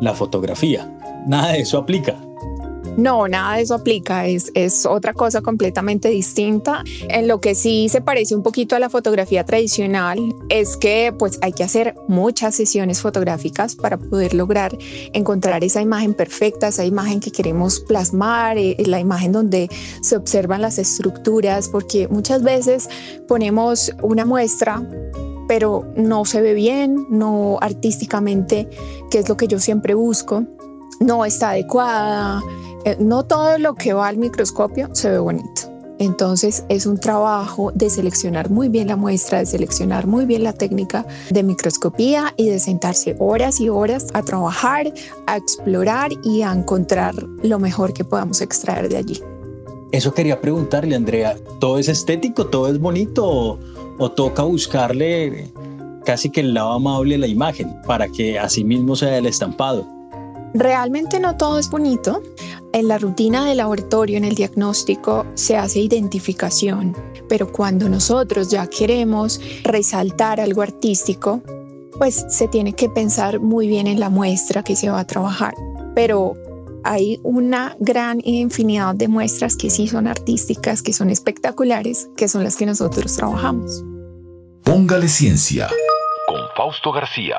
la 0.00 0.14
fotografía. 0.14 0.92
Nada 1.26 1.52
de 1.52 1.60
eso 1.60 1.78
aplica. 1.78 2.25
No, 2.96 3.28
nada 3.28 3.56
de 3.56 3.62
eso 3.62 3.74
aplica, 3.74 4.26
es, 4.26 4.50
es 4.54 4.86
otra 4.86 5.12
cosa 5.12 5.42
completamente 5.42 6.08
distinta. 6.08 6.82
En 7.08 7.28
lo 7.28 7.40
que 7.40 7.54
sí 7.54 7.88
se 7.88 8.00
parece 8.00 8.34
un 8.34 8.42
poquito 8.42 8.74
a 8.74 8.78
la 8.78 8.88
fotografía 8.88 9.44
tradicional 9.44 10.18
es 10.48 10.76
que 10.76 11.14
pues 11.16 11.38
hay 11.42 11.52
que 11.52 11.64
hacer 11.64 11.94
muchas 12.08 12.54
sesiones 12.54 13.00
fotográficas 13.00 13.76
para 13.76 13.98
poder 13.98 14.34
lograr 14.34 14.76
encontrar 15.12 15.62
esa 15.62 15.82
imagen 15.82 16.14
perfecta, 16.14 16.68
esa 16.68 16.84
imagen 16.84 17.20
que 17.20 17.30
queremos 17.30 17.80
plasmar, 17.80 18.56
eh, 18.56 18.76
la 18.86 18.98
imagen 18.98 19.32
donde 19.32 19.68
se 20.00 20.16
observan 20.16 20.62
las 20.62 20.78
estructuras, 20.78 21.68
porque 21.68 22.08
muchas 22.08 22.42
veces 22.42 22.88
ponemos 23.28 23.92
una 24.02 24.24
muestra 24.24 24.82
pero 25.48 25.86
no 25.96 26.24
se 26.24 26.40
ve 26.40 26.54
bien, 26.54 27.06
no 27.08 27.58
artísticamente, 27.60 28.68
que 29.10 29.18
es 29.18 29.28
lo 29.28 29.36
que 29.36 29.46
yo 29.46 29.60
siempre 29.60 29.94
busco, 29.94 30.44
no 31.00 31.24
está 31.24 31.50
adecuada, 31.50 32.42
eh, 32.84 32.96
no 32.98 33.24
todo 33.24 33.58
lo 33.58 33.74
que 33.74 33.92
va 33.92 34.08
al 34.08 34.16
microscopio 34.16 34.88
se 34.92 35.10
ve 35.10 35.18
bonito. 35.18 35.76
Entonces 35.98 36.64
es 36.68 36.86
un 36.86 36.98
trabajo 36.98 37.72
de 37.74 37.88
seleccionar 37.88 38.50
muy 38.50 38.68
bien 38.68 38.88
la 38.88 38.96
muestra, 38.96 39.38
de 39.38 39.46
seleccionar 39.46 40.06
muy 40.06 40.26
bien 40.26 40.42
la 40.42 40.52
técnica 40.52 41.06
de 41.30 41.42
microscopía 41.42 42.34
y 42.36 42.48
de 42.50 42.58
sentarse 42.58 43.16
horas 43.18 43.60
y 43.60 43.68
horas 43.70 44.08
a 44.12 44.22
trabajar, 44.22 44.92
a 45.26 45.36
explorar 45.36 46.10
y 46.22 46.42
a 46.42 46.52
encontrar 46.52 47.14
lo 47.42 47.58
mejor 47.58 47.94
que 47.94 48.04
podamos 48.04 48.42
extraer 48.42 48.88
de 48.88 48.98
allí. 48.98 49.22
Eso 49.92 50.12
quería 50.12 50.40
preguntarle, 50.40 50.96
Andrea, 50.96 51.36
¿todo 51.60 51.78
es 51.78 51.88
estético, 51.88 52.46
todo 52.46 52.68
es 52.68 52.78
bonito 52.78 53.58
o, 53.98 54.10
toca 54.10 54.42
buscarle 54.42 55.50
casi 56.04 56.28
que 56.28 56.40
el 56.40 56.52
lado 56.52 56.72
amable 56.72 57.14
a 57.14 57.18
la 57.18 57.26
imagen 57.26 57.74
para 57.86 58.08
que 58.08 58.38
así 58.38 58.64
mismo 58.64 58.96
sea 58.96 59.16
el 59.16 59.26
estampado? 59.26 59.95
Realmente 60.56 61.20
no 61.20 61.36
todo 61.36 61.58
es 61.58 61.68
bonito. 61.68 62.22
En 62.72 62.88
la 62.88 62.96
rutina 62.96 63.44
de 63.44 63.54
laboratorio, 63.54 64.16
en 64.16 64.24
el 64.24 64.34
diagnóstico, 64.34 65.26
se 65.34 65.58
hace 65.58 65.80
identificación, 65.80 66.96
pero 67.28 67.52
cuando 67.52 67.90
nosotros 67.90 68.50
ya 68.50 68.66
queremos 68.66 69.38
resaltar 69.64 70.40
algo 70.40 70.62
artístico, 70.62 71.42
pues 71.98 72.24
se 72.30 72.48
tiene 72.48 72.72
que 72.72 72.88
pensar 72.88 73.38
muy 73.38 73.68
bien 73.68 73.86
en 73.86 74.00
la 74.00 74.08
muestra 74.08 74.62
que 74.62 74.76
se 74.76 74.88
va 74.88 75.00
a 75.00 75.06
trabajar. 75.06 75.52
Pero 75.94 76.34
hay 76.84 77.20
una 77.22 77.76
gran 77.78 78.20
infinidad 78.24 78.94
de 78.94 79.08
muestras 79.08 79.56
que 79.56 79.68
sí 79.68 79.88
son 79.88 80.06
artísticas, 80.06 80.80
que 80.80 80.94
son 80.94 81.10
espectaculares, 81.10 82.08
que 82.16 82.28
son 82.28 82.44
las 82.44 82.56
que 82.56 82.64
nosotros 82.64 83.14
trabajamos. 83.14 83.84
Póngale 84.64 85.08
ciencia. 85.08 85.68
Con 86.26 86.40
Fausto 86.56 86.92
García. 86.92 87.36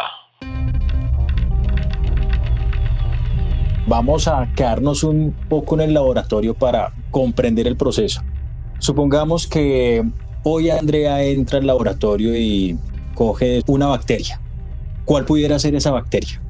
Vamos 3.88 4.28
a 4.28 4.50
quedarnos 4.54 5.04
un 5.06 5.34
poco 5.48 5.76
en 5.76 5.82
el 5.82 5.94
laboratorio 5.94 6.54
para 6.54 6.92
comprender 7.10 7.68
el 7.68 7.78
proceso. 7.78 8.22
Supongamos 8.80 9.48
que 9.48 10.04
hoy 10.44 10.70
Andrea 10.70 11.24
entra 11.24 11.60
al 11.60 11.68
laboratorio 11.68 12.36
y 12.38 12.78
coge 13.16 13.62
una 13.66 13.88
bacteria. 13.88 14.42
¿Cuál 15.06 15.24
pudiera 15.24 15.58
ser 15.58 15.74
esa 15.74 15.92
bacteria? 15.92 16.42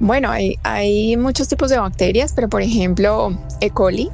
Bueno, 0.00 0.30
hay, 0.30 0.56
hay 0.62 1.18
muchos 1.18 1.46
tipos 1.46 1.68
de 1.68 1.78
bacterias, 1.78 2.32
pero 2.34 2.48
por 2.48 2.62
ejemplo, 2.62 3.38
E. 3.60 3.68
coli, 3.68 4.08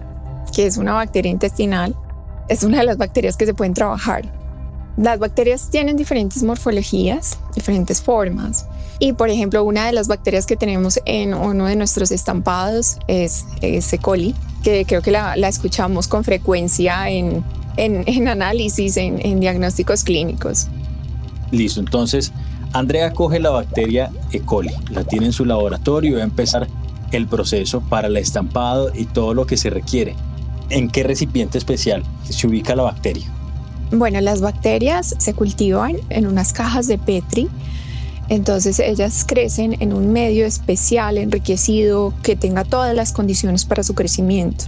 que 0.52 0.66
es 0.66 0.78
una 0.78 0.94
bacteria 0.94 1.30
intestinal, 1.30 1.94
es 2.48 2.64
una 2.64 2.78
de 2.78 2.84
las 2.84 2.98
bacterias 2.98 3.36
que 3.36 3.46
se 3.46 3.54
pueden 3.54 3.72
trabajar. 3.72 4.32
Las 4.96 5.20
bacterias 5.20 5.70
tienen 5.70 5.96
diferentes 5.96 6.42
morfologías, 6.42 7.38
diferentes 7.54 8.02
formas. 8.02 8.66
Y 9.02 9.14
por 9.14 9.30
ejemplo, 9.30 9.64
una 9.64 9.84
de 9.84 9.92
las 9.92 10.06
bacterias 10.06 10.46
que 10.46 10.54
tenemos 10.54 11.00
en 11.06 11.34
uno 11.34 11.66
de 11.66 11.74
nuestros 11.74 12.12
estampados 12.12 12.98
es, 13.08 13.46
es 13.60 13.92
E. 13.92 13.98
coli, 13.98 14.32
que 14.62 14.84
creo 14.84 15.02
que 15.02 15.10
la, 15.10 15.34
la 15.34 15.48
escuchamos 15.48 16.06
con 16.06 16.22
frecuencia 16.22 17.10
en, 17.10 17.42
en, 17.76 18.04
en 18.06 18.28
análisis, 18.28 18.96
en, 18.96 19.18
en 19.26 19.40
diagnósticos 19.40 20.04
clínicos. 20.04 20.68
Listo, 21.50 21.80
entonces 21.80 22.30
Andrea 22.72 23.12
coge 23.12 23.40
la 23.40 23.50
bacteria 23.50 24.12
E. 24.30 24.38
coli, 24.38 24.70
la 24.90 25.02
tiene 25.02 25.26
en 25.26 25.32
su 25.32 25.46
laboratorio 25.46 26.12
y 26.12 26.14
va 26.14 26.20
a 26.20 26.24
empezar 26.24 26.68
el 27.10 27.26
proceso 27.26 27.80
para 27.80 28.06
el 28.06 28.16
estampado 28.16 28.92
y 28.94 29.06
todo 29.06 29.34
lo 29.34 29.48
que 29.48 29.56
se 29.56 29.68
requiere. 29.68 30.14
¿En 30.70 30.88
qué 30.88 31.02
recipiente 31.02 31.58
especial 31.58 32.04
se 32.30 32.46
ubica 32.46 32.76
la 32.76 32.84
bacteria? 32.84 33.26
Bueno, 33.90 34.20
las 34.20 34.40
bacterias 34.40 35.16
se 35.18 35.34
cultivan 35.34 35.96
en 36.08 36.28
unas 36.28 36.52
cajas 36.52 36.86
de 36.86 36.98
Petri 36.98 37.50
entonces 38.28 38.78
ellas 38.78 39.24
crecen 39.26 39.76
en 39.80 39.92
un 39.92 40.12
medio 40.12 40.46
especial, 40.46 41.18
enriquecido, 41.18 42.14
que 42.22 42.36
tenga 42.36 42.64
todas 42.64 42.94
las 42.94 43.12
condiciones 43.12 43.64
para 43.64 43.82
su 43.82 43.94
crecimiento. 43.94 44.64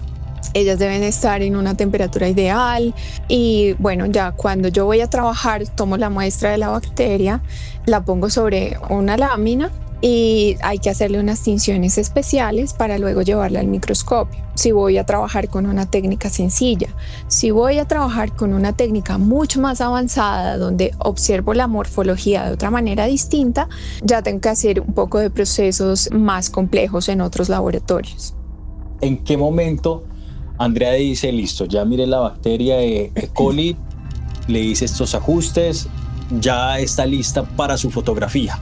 Ellas 0.53 0.79
deben 0.79 1.03
estar 1.03 1.43
en 1.43 1.57
una 1.57 1.75
temperatura 1.75 2.29
ideal 2.29 2.95
y 3.29 3.75
bueno, 3.79 4.07
ya 4.07 4.33
cuando 4.33 4.69
yo 4.69 4.85
voy 4.85 5.01
a 5.01 5.09
trabajar, 5.09 5.67
tomo 5.69 5.97
la 5.97 6.11
muestra 6.11 6.51
de 6.51 6.59
la 6.59 6.69
bacteria, 6.69 7.41
la 7.87 8.05
pongo 8.05 8.31
sobre 8.31 8.77
una 8.91 9.17
lámina 9.17 9.71
y 10.07 10.59
hay 10.61 10.81
que 10.81 10.91
hacerle 10.91 11.19
unas 11.19 11.41
tinciones 11.41 11.97
especiales 11.97 12.75
para 12.75 12.99
luego 12.99 13.23
llevarla 13.23 13.61
al 13.61 13.69
microscopio. 13.69 14.39
Si 14.55 14.71
voy 14.71 14.99
a 14.99 15.07
trabajar 15.07 15.49
con 15.49 15.65
una 15.65 15.87
técnica 15.87 16.29
sencilla, 16.29 16.89
si 17.27 17.51
voy 17.51 17.79
a 17.79 17.87
trabajar 17.87 18.37
con 18.37 18.53
una 18.53 18.75
técnica 18.75 19.17
mucho 19.17 19.63
más 19.63 19.81
avanzada 19.81 20.59
donde 20.59 20.93
observo 20.99 21.55
la 21.55 21.69
morfología 21.69 22.45
de 22.45 22.53
otra 22.53 22.71
manera 22.71 23.07
distinta, 23.07 23.67
ya 24.03 24.21
tengo 24.21 24.43
que 24.43 24.51
hacer 24.51 24.79
un 24.79 24.93
poco 24.93 25.21
de 25.21 25.31
procesos 25.31 26.11
más 26.13 26.51
complejos 26.51 27.09
en 27.09 27.23
otros 27.23 27.49
laboratorios. 27.49 28.35
¿En 29.01 29.25
qué 29.25 29.39
momento 29.39 30.05
Andrea 30.59 30.93
dice, 30.93 31.33
listo, 31.33 31.65
ya 31.65 31.87
mire 31.87 32.07
la 32.07 32.19
bacteria 32.19 32.77
de 32.77 33.11
E. 33.15 33.29
coli, 33.29 33.75
le 34.49 34.61
hice 34.61 34.85
estos 34.85 35.15
ajustes, 35.15 35.89
ya 36.43 36.79
está 36.79 37.07
lista 37.07 37.43
para 37.43 37.79
su 37.79 37.91
fotografía? 37.91 38.61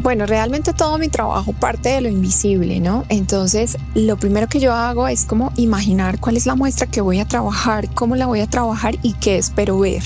Bueno, 0.00 0.26
realmente 0.26 0.72
todo 0.72 0.96
mi 0.96 1.08
trabajo 1.08 1.52
parte 1.52 1.88
de 1.88 2.00
lo 2.00 2.08
invisible, 2.08 2.78
¿no? 2.78 3.04
Entonces, 3.08 3.76
lo 3.94 4.16
primero 4.16 4.46
que 4.46 4.60
yo 4.60 4.72
hago 4.72 5.08
es 5.08 5.24
como 5.24 5.52
imaginar 5.56 6.20
cuál 6.20 6.36
es 6.36 6.46
la 6.46 6.54
muestra 6.54 6.86
que 6.86 7.00
voy 7.00 7.18
a 7.18 7.24
trabajar, 7.24 7.92
cómo 7.94 8.14
la 8.14 8.26
voy 8.26 8.40
a 8.40 8.46
trabajar 8.46 8.94
y 9.02 9.14
qué 9.14 9.38
espero 9.38 9.80
ver. 9.80 10.04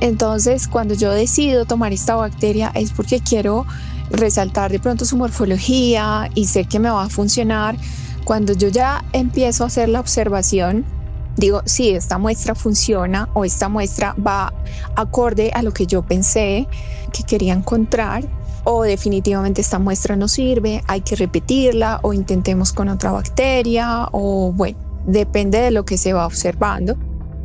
Entonces, 0.00 0.68
cuando 0.68 0.94
yo 0.94 1.12
decido 1.12 1.66
tomar 1.66 1.92
esta 1.92 2.14
bacteria 2.14 2.72
es 2.74 2.92
porque 2.92 3.20
quiero 3.20 3.66
resaltar 4.10 4.72
de 4.72 4.78
pronto 4.78 5.04
su 5.04 5.18
morfología 5.18 6.30
y 6.34 6.46
sé 6.46 6.64
que 6.64 6.78
me 6.78 6.88
va 6.88 7.04
a 7.04 7.08
funcionar. 7.10 7.76
Cuando 8.24 8.54
yo 8.54 8.68
ya 8.68 9.04
empiezo 9.12 9.64
a 9.64 9.66
hacer 9.66 9.90
la 9.90 10.00
observación, 10.00 10.84
digo, 11.36 11.60
sí, 11.66 11.90
esta 11.90 12.16
muestra 12.16 12.54
funciona 12.54 13.28
o 13.34 13.44
esta 13.44 13.68
muestra 13.68 14.14
va 14.14 14.54
acorde 14.96 15.50
a 15.52 15.62
lo 15.62 15.72
que 15.72 15.86
yo 15.86 16.02
pensé 16.02 16.66
que 17.12 17.22
quería 17.22 17.52
encontrar 17.52 18.26
o 18.64 18.82
definitivamente 18.82 19.60
esta 19.60 19.78
muestra 19.78 20.16
no 20.16 20.28
sirve, 20.28 20.82
hay 20.86 21.02
que 21.02 21.16
repetirla 21.16 22.00
o 22.02 22.12
intentemos 22.12 22.72
con 22.72 22.88
otra 22.88 23.12
bacteria 23.12 24.08
o 24.12 24.52
bueno, 24.52 24.78
depende 25.06 25.58
de 25.58 25.70
lo 25.70 25.84
que 25.84 25.98
se 25.98 26.12
va 26.12 26.26
observando. 26.26 26.96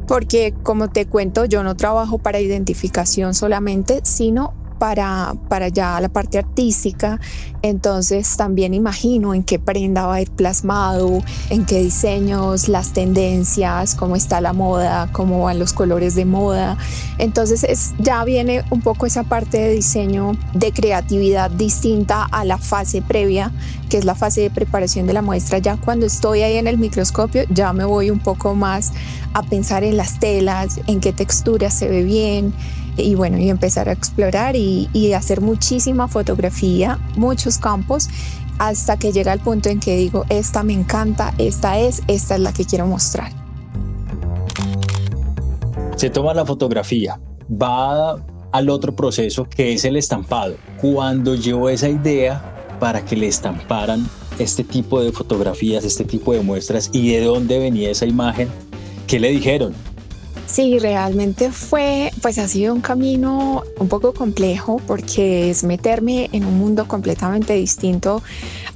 Porque 0.08 0.56
como 0.64 0.90
te 0.90 1.06
cuento, 1.06 1.46
yo 1.46 1.62
no 1.62 1.76
trabajo 1.76 2.18
para 2.18 2.40
identificación 2.40 3.36
solamente, 3.36 4.00
sino 4.04 4.54
para, 4.80 5.36
para 5.50 5.68
ya 5.68 6.00
la 6.02 6.10
parte 6.10 6.40
artística. 6.40 7.20
Entonces 7.62 8.38
también 8.38 8.74
imagino 8.74 9.34
en 9.34 9.44
qué 9.44 9.60
prenda 9.60 10.08
va 10.08 10.16
a 10.16 10.22
ir 10.22 10.32
plasmado, 10.32 11.22
en 11.50 11.66
qué 11.66 11.84
diseños, 11.84 12.70
las 12.70 12.94
tendencias, 12.94 13.96
cómo 13.96 14.16
está 14.16 14.40
la 14.40 14.54
moda, 14.54 15.10
cómo 15.12 15.44
van 15.44 15.60
los 15.60 15.74
colores 15.74 16.16
de 16.16 16.26
moda. 16.26 16.78
Entonces 17.18 17.64
es, 17.66 17.94
ya 18.00 18.24
viene 18.24 18.64
un 18.72 18.82
poco 18.82 19.06
esa 19.06 19.24
parte 19.24 19.58
de 19.58 19.72
diseño 19.72 20.38
de 20.54 20.72
creatividad 20.72 21.52
distinta 21.52 22.24
a 22.24 22.46
la 22.46 22.58
fase 22.58 23.02
previa, 23.02 23.52
que 23.90 23.98
es 23.98 24.06
la 24.06 24.16
fase 24.16 24.42
de 24.42 24.50
preparación 24.50 25.06
de 25.06 25.14
la 25.14 25.22
muestra. 25.22 25.58
Ya 25.58 25.76
cuando 25.76 26.06
estoy 26.06 26.42
ahí 26.44 26.56
en 26.56 26.68
el 26.68 26.78
microscopio, 26.78 27.44
ya 27.50 27.74
me 27.74 27.84
voy 27.84 28.10
un 28.10 28.20
poco 28.20 28.56
más 28.56 28.94
a 29.34 29.44
pensar 29.44 29.84
en 29.84 29.98
las 29.98 30.20
telas, 30.20 30.80
en 30.88 31.02
qué 31.02 31.12
textura 31.12 31.70
se 31.70 31.90
ve 31.90 32.04
bien, 32.04 32.54
y 33.04 33.16
bueno, 33.16 33.38
y 33.38 33.50
empezar 33.50 33.90
a 33.90 33.92
explorar 33.92 34.56
y, 34.56 34.90
y, 34.94 35.14
hacer 35.14 35.42
muchísima 35.42 36.08
fotografía, 36.08 37.00
muchos 37.16 37.58
campos, 37.58 38.10
hasta 38.60 38.98
que 38.98 39.12
llega 39.12 39.34
el 39.34 39.40
punto 39.40 39.70
en 39.70 39.80
que 39.80 39.96
digo, 39.96 40.26
esta 40.30 40.64
me 40.64 40.74
encanta, 40.74 41.34
esta 41.38 41.80
es, 41.80 42.02
esta 42.08 42.36
es 42.36 42.42
la 42.42 42.54
que 42.54 42.66
quiero 42.66 42.86
mostrar. 42.86 43.32
Se 45.96 46.10
toma 46.10 46.34
la 46.34 46.46
fotografía, 46.46 47.20
va 47.50 48.16
al 48.52 48.70
otro 48.70 48.96
proceso 48.96 49.46
que 49.46 49.74
es 49.74 49.86
el 49.86 49.96
estampado. 49.98 50.56
Cuando 50.82 51.36
llevo 51.36 51.70
esa 51.70 51.90
idea 51.90 52.78
para 52.80 53.04
que 53.04 53.16
le 53.16 53.28
estamparan 53.28 54.08
este 54.40 54.64
tipo 54.64 55.02
de 55.02 55.12
fotografías, 55.12 55.84
este 55.84 56.06
tipo 56.06 56.34
de 56.34 56.42
muestras 56.42 56.90
y 56.94 57.12
de 57.12 57.22
dónde 57.22 57.60
venía 57.60 57.92
esa 57.92 58.06
imagen, 58.06 58.48
¿qué 59.08 59.20
le 59.20 59.30
dijeron? 59.30 59.74
Sí, 60.52 60.80
realmente 60.80 61.52
fue, 61.52 62.12
pues 62.24 62.40
ha 62.40 62.48
sido 62.48 62.74
un 62.74 62.82
camino 62.82 63.64
un 63.78 63.88
poco 63.88 64.14
complejo 64.14 64.82
porque 64.88 65.52
es 65.52 65.64
meterme 65.64 66.28
en 66.32 66.44
un 66.44 66.58
mundo 66.58 66.88
completamente 66.88 67.54
distinto 67.54 68.24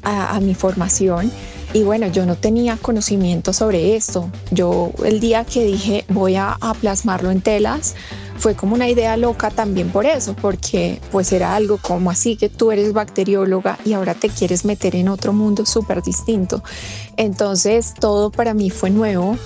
a, 0.04 0.36
a 0.36 0.40
mi 0.40 0.54
formación. 0.54 1.32
Y 1.74 1.82
bueno, 1.82 2.06
yo 2.06 2.28
no 2.28 2.36
tenía 2.36 2.78
conocimiento 2.78 3.54
sobre 3.54 3.96
esto. 3.96 4.30
Yo 4.52 4.92
el 5.04 5.20
día 5.20 5.46
que 5.46 5.66
dije 5.66 6.06
voy 6.10 6.36
a, 6.36 6.56
a 6.62 6.76
plasmarlo 6.76 7.32
en 7.32 7.42
telas, 7.42 7.96
fue 8.38 8.54
como 8.54 8.76
una 8.76 8.88
idea 8.88 9.18
loca 9.18 9.50
también 9.50 9.90
por 9.90 10.06
eso, 10.06 10.36
porque 10.36 11.02
pues 11.12 11.32
era 11.32 11.56
algo 11.56 11.80
como 11.80 12.12
así 12.12 12.36
que 12.36 12.50
tú 12.50 12.72
eres 12.72 12.94
bacterióloga 12.94 13.80
y 13.84 13.94
ahora 13.94 14.14
te 14.14 14.30
quieres 14.30 14.64
meter 14.64 14.96
en 14.96 15.10
otro 15.10 15.34
mundo 15.34 15.66
súper 15.66 16.04
distinto. 16.04 16.62
Entonces 17.18 17.96
todo 18.00 18.30
para 18.30 18.54
mí 18.54 18.70
fue 18.70 18.92
nuevo, 18.92 19.38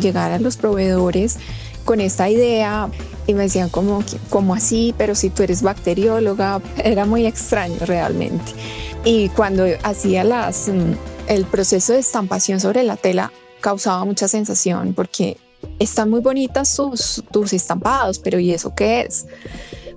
llegar 0.00 0.32
a 0.32 0.40
los 0.40 0.56
proveedores 0.56 1.38
con 1.86 2.00
esta 2.02 2.28
idea 2.28 2.90
y 3.26 3.32
me 3.32 3.44
decían 3.44 3.70
como, 3.70 4.04
como 4.28 4.54
así, 4.54 4.94
pero 4.98 5.14
si 5.14 5.30
tú 5.30 5.42
eres 5.42 5.62
bacterióloga, 5.62 6.60
era 6.84 7.06
muy 7.06 7.24
extraño 7.24 7.78
realmente. 7.80 8.52
Y 9.04 9.30
cuando 9.30 9.64
hacía 9.84 10.22
las, 10.24 10.68
mm, 10.68 10.92
el 11.28 11.46
proceso 11.46 11.94
de 11.94 12.00
estampación 12.00 12.60
sobre 12.60 12.82
la 12.82 12.96
tela, 12.96 13.32
causaba 13.60 14.04
mucha 14.04 14.28
sensación 14.28 14.92
porque 14.92 15.38
están 15.78 16.10
muy 16.10 16.20
bonitas 16.20 16.76
tus, 16.76 17.24
tus 17.30 17.52
estampados, 17.52 18.18
pero 18.18 18.38
¿y 18.38 18.52
eso 18.52 18.74
qué 18.74 19.02
es? 19.02 19.26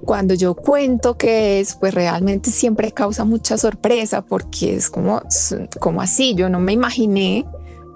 Cuando 0.06 0.34
yo 0.34 0.56
cuento 0.56 1.18
qué 1.18 1.60
es, 1.60 1.76
pues 1.76 1.94
realmente 1.94 2.52
siempre 2.52 2.92
causa 2.92 3.26
mucha 3.26 3.58
sorpresa 3.58 4.22
porque 4.22 4.76
es 4.76 4.90
como, 4.90 5.22
como 5.80 6.02
así, 6.02 6.36
yo 6.36 6.50
no 6.50 6.60
me 6.60 6.72
imaginé 6.72 7.46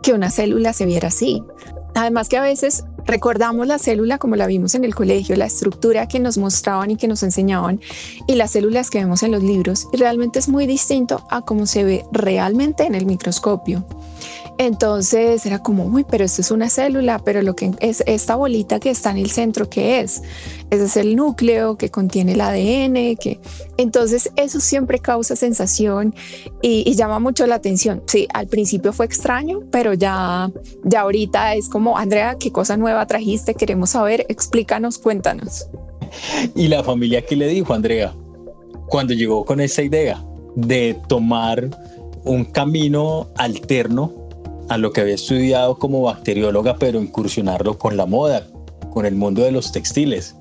que 0.01 0.13
una 0.13 0.29
célula 0.29 0.73
se 0.73 0.85
viera 0.85 1.07
así. 1.07 1.41
Además 1.95 2.29
que 2.29 2.37
a 2.37 2.41
veces 2.41 2.83
recordamos 3.05 3.67
la 3.67 3.79
célula 3.79 4.17
como 4.17 4.35
la 4.35 4.47
vimos 4.47 4.75
en 4.75 4.83
el 4.83 4.95
colegio, 4.95 5.35
la 5.35 5.45
estructura 5.45 6.07
que 6.07 6.19
nos 6.19 6.37
mostraban 6.37 6.91
y 6.91 6.95
que 6.95 7.07
nos 7.07 7.23
enseñaban 7.23 7.81
y 8.27 8.35
las 8.35 8.51
células 8.51 8.89
que 8.89 8.99
vemos 8.99 9.23
en 9.23 9.31
los 9.31 9.43
libros 9.43 9.87
y 9.91 9.97
realmente 9.97 10.39
es 10.39 10.47
muy 10.47 10.65
distinto 10.67 11.25
a 11.29 11.41
cómo 11.41 11.65
se 11.65 11.83
ve 11.83 12.05
realmente 12.11 12.85
en 12.85 12.95
el 12.95 13.05
microscopio. 13.05 13.85
Entonces 14.59 15.45
era 15.45 15.59
como, 15.59 15.85
uy, 15.85 16.05
pero 16.07 16.23
esto 16.23 16.41
es 16.41 16.51
una 16.51 16.69
célula, 16.69 17.19
pero 17.19 17.41
lo 17.41 17.55
que 17.55 17.71
es 17.79 18.03
esta 18.05 18.35
bolita 18.35 18.79
que 18.79 18.91
está 18.91 19.09
en 19.09 19.17
el 19.17 19.31
centro, 19.31 19.67
¿qué 19.67 19.99
es? 19.99 20.21
Ese 20.69 20.85
es 20.85 20.97
el 20.97 21.15
núcleo 21.15 21.75
que 21.75 21.89
contiene 21.89 22.33
el 22.33 22.41
ADN, 22.41 23.15
que 23.17 23.39
entonces 23.77 24.31
eso 24.35 24.59
siempre 24.59 24.99
causa 24.99 25.35
sensación 25.35 26.13
y, 26.61 26.93
llama 26.93 27.19
mucho 27.19 27.47
la 27.47 27.55
atención. 27.55 28.03
Sí, 28.05 28.27
al 28.33 28.47
principio 28.47 28.93
fue 28.93 29.07
extraño, 29.07 29.61
pero 29.71 29.93
ya, 29.93 30.51
ya 30.83 31.01
ahorita 31.01 31.55
es 31.55 31.67
como, 31.67 31.82
Andrea, 31.97 32.37
¿qué 32.39 32.51
cosa 32.51 32.77
nueva 32.77 33.05
trajiste? 33.05 33.55
Queremos 33.55 33.91
saber, 33.91 34.25
explícanos, 34.29 34.97
cuéntanos. 34.97 35.67
¿Y 36.55 36.67
la 36.67 36.83
familia 36.83 37.25
qué 37.25 37.35
le 37.35 37.47
dijo, 37.47 37.73
Andrea, 37.73 38.13
cuando 38.87 39.13
llegó 39.13 39.45
con 39.45 39.59
esa 39.59 39.81
idea 39.81 40.23
de 40.55 40.97
tomar 41.07 41.69
un 42.23 42.45
camino 42.45 43.27
alterno 43.37 44.11
a 44.69 44.77
lo 44.77 44.91
que 44.91 45.01
había 45.01 45.15
estudiado 45.15 45.77
como 45.77 46.01
bacterióloga, 46.01 46.77
pero 46.77 47.01
incursionarlo 47.01 47.77
con 47.77 47.97
la 47.97 48.05
moda, 48.05 48.47
con 48.91 49.05
el 49.05 49.15
mundo 49.15 49.43
de 49.43 49.51
los 49.51 49.71
textiles? 49.71 50.35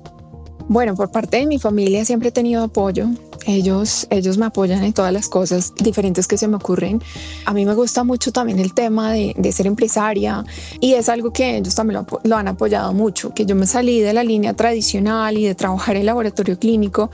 Bueno, 0.67 0.95
por 0.95 1.11
parte 1.11 1.37
de 1.37 1.45
mi 1.45 1.59
familia 1.59 2.05
siempre 2.05 2.29
he 2.29 2.31
tenido 2.31 2.63
apoyo. 2.63 3.07
Ellos, 3.45 4.07
ellos 4.09 4.37
me 4.37 4.45
apoyan 4.45 4.83
en 4.83 4.93
todas 4.93 5.11
las 5.11 5.27
cosas 5.29 5.73
diferentes 5.75 6.27
que 6.27 6.37
se 6.37 6.47
me 6.47 6.55
ocurren. 6.55 7.01
A 7.45 7.53
mí 7.53 7.65
me 7.65 7.73
gusta 7.73 8.03
mucho 8.03 8.31
también 8.31 8.59
el 8.59 8.73
tema 8.73 9.11
de, 9.11 9.33
de 9.37 9.51
ser 9.51 9.67
empresaria 9.67 10.45
y 10.79 10.93
es 10.93 11.09
algo 11.09 11.31
que 11.33 11.57
ellos 11.57 11.75
también 11.75 12.05
lo, 12.09 12.19
lo, 12.23 12.37
han 12.37 12.47
apoyado 12.47 12.93
mucho, 12.93 13.33
que 13.33 13.45
yo 13.45 13.55
me 13.55 13.67
salí 13.67 13.99
de 14.01 14.13
la 14.13 14.23
línea 14.23 14.53
tradicional 14.53 15.37
y 15.37 15.45
de 15.45 15.55
trabajar 15.55 15.95
en 15.95 16.05
laboratorio 16.05 16.57
clínico 16.57 17.11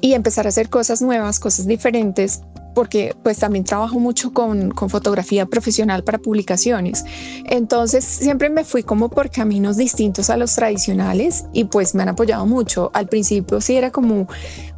y 0.00 0.14
empezar 0.14 0.46
a 0.46 0.50
hacer 0.50 0.68
cosas 0.68 1.02
nuevas, 1.02 1.40
cosas 1.40 1.66
diferentes 1.66 2.42
porque 2.74 3.14
pues 3.22 3.38
también 3.38 3.64
trabajo 3.64 3.98
mucho 3.98 4.32
con, 4.32 4.70
con, 4.70 4.90
fotografía 4.90 5.46
profesional 5.46 6.04
para 6.04 6.18
publicaciones. 6.18 7.04
Entonces 7.44 8.04
siempre 8.04 8.50
me 8.50 8.64
fui 8.64 8.82
como 8.82 9.08
por 9.08 9.30
caminos 9.30 9.76
distintos 9.76 10.30
a 10.30 10.36
los 10.36 10.54
tradicionales 10.54 11.44
y 11.52 11.64
pues 11.64 11.94
me 11.94 12.02
han 12.02 12.10
apoyado 12.10 12.46
mucho. 12.46 12.90
Al 12.94 13.08
principio 13.08 13.60
sí 13.60 13.76
era 13.76 13.90
como, 13.90 14.28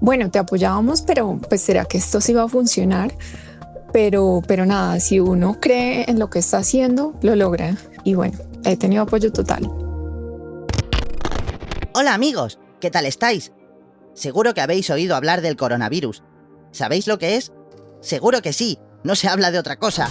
bueno, 0.01 0.31
te 0.31 0.39
apoyábamos, 0.39 1.03
pero 1.03 1.39
pues 1.49 1.61
será 1.61 1.85
que 1.85 1.99
esto 1.99 2.21
sí 2.21 2.33
va 2.33 2.45
a 2.45 2.49
funcionar. 2.49 3.15
Pero, 3.93 4.43
pero 4.49 4.67
nada, 4.67 4.99
si 4.99 5.21
uno 5.21 5.59
cree 5.61 6.11
en 6.11 6.19
lo 6.19 6.29
que 6.29 6.41
está 6.41 6.59
haciendo, 6.59 7.15
lo 7.23 7.37
logra. 7.37 7.77
Y 8.03 8.15
bueno, 8.15 8.37
he 8.65 8.77
tenido 8.77 9.03
apoyo 9.03 9.33
total. 9.33 9.71
Hola 11.95 12.13
amigos, 12.13 12.59
¿qué 12.81 12.91
tal 12.91 13.07
estáis? 13.07 13.53
Seguro 14.15 14.53
que 14.53 14.61
habéis 14.61 14.91
oído 14.91 15.15
hablar 15.15 15.43
del 15.43 15.57
coronavirus. 15.57 16.25
¿Sabéis 16.73 17.07
lo 17.07 17.19
que 17.19 17.37
es? 17.37 17.53
Seguro 18.05 18.43
que 18.43 18.53
sí, 18.53 18.79
no 19.03 19.17
se 19.17 19.29
habla 19.29 19.51
de 19.51 19.59
otra 19.59 19.77
cosa. 19.77 20.11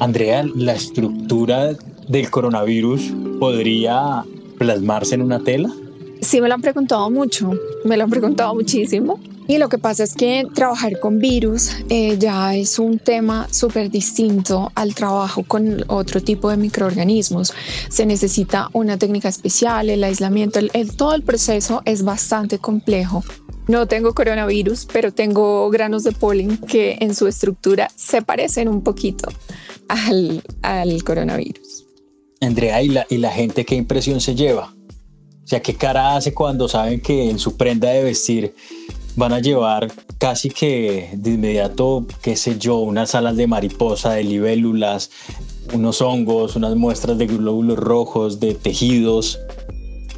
Andrea, 0.00 0.44
¿la 0.56 0.72
estructura 0.72 1.74
del 2.08 2.30
coronavirus 2.30 3.12
podría 3.38 4.24
plasmarse 4.58 5.14
en 5.14 5.22
una 5.22 5.38
tela? 5.38 5.70
Sí, 6.20 6.40
me 6.40 6.48
lo 6.48 6.54
han 6.54 6.62
preguntado 6.62 7.08
mucho, 7.12 7.52
me 7.84 7.96
lo 7.96 8.02
han 8.04 8.10
preguntado 8.10 8.56
muchísimo. 8.56 9.20
Y 9.50 9.58
lo 9.58 9.68
que 9.68 9.78
pasa 9.78 10.04
es 10.04 10.14
que 10.14 10.46
trabajar 10.54 11.00
con 11.00 11.18
virus 11.18 11.72
eh, 11.88 12.16
ya 12.18 12.54
es 12.54 12.78
un 12.78 13.00
tema 13.00 13.48
súper 13.50 13.90
distinto 13.90 14.70
al 14.76 14.94
trabajo 14.94 15.42
con 15.42 15.84
otro 15.88 16.22
tipo 16.22 16.50
de 16.50 16.56
microorganismos. 16.56 17.52
Se 17.88 18.06
necesita 18.06 18.68
una 18.72 18.96
técnica 18.96 19.28
especial, 19.28 19.90
el 19.90 20.04
aislamiento, 20.04 20.60
el, 20.60 20.96
todo 20.96 21.14
el 21.14 21.22
proceso 21.22 21.82
es 21.84 22.04
bastante 22.04 22.60
complejo. 22.60 23.24
No 23.70 23.86
tengo 23.86 24.14
coronavirus, 24.14 24.88
pero 24.92 25.12
tengo 25.12 25.70
granos 25.70 26.02
de 26.02 26.10
polen 26.10 26.56
que 26.56 26.96
en 26.98 27.14
su 27.14 27.28
estructura 27.28 27.88
se 27.94 28.20
parecen 28.20 28.66
un 28.66 28.82
poquito 28.82 29.28
al, 29.86 30.42
al 30.62 31.04
coronavirus. 31.04 31.84
Andrea, 32.40 32.82
¿y 32.82 32.88
la, 32.88 33.06
¿y 33.08 33.18
la 33.18 33.30
gente 33.30 33.64
qué 33.64 33.76
impresión 33.76 34.20
se 34.20 34.34
lleva? 34.34 34.74
O 35.44 35.46
sea, 35.46 35.62
¿qué 35.62 35.76
cara 35.76 36.16
hace 36.16 36.34
cuando 36.34 36.66
saben 36.66 37.00
que 37.00 37.30
en 37.30 37.38
su 37.38 37.56
prenda 37.56 37.90
de 37.90 38.02
vestir 38.02 38.56
van 39.14 39.32
a 39.32 39.38
llevar 39.38 39.86
casi 40.18 40.50
que 40.50 41.10
de 41.12 41.30
inmediato, 41.30 42.08
qué 42.22 42.34
sé 42.34 42.58
yo, 42.58 42.78
unas 42.78 43.14
alas 43.14 43.36
de 43.36 43.46
mariposa, 43.46 44.14
de 44.14 44.24
libélulas, 44.24 45.12
unos 45.72 46.02
hongos, 46.02 46.56
unas 46.56 46.74
muestras 46.74 47.18
de 47.18 47.28
glóbulos 47.28 47.78
rojos, 47.78 48.40
de 48.40 48.54
tejidos? 48.54 49.38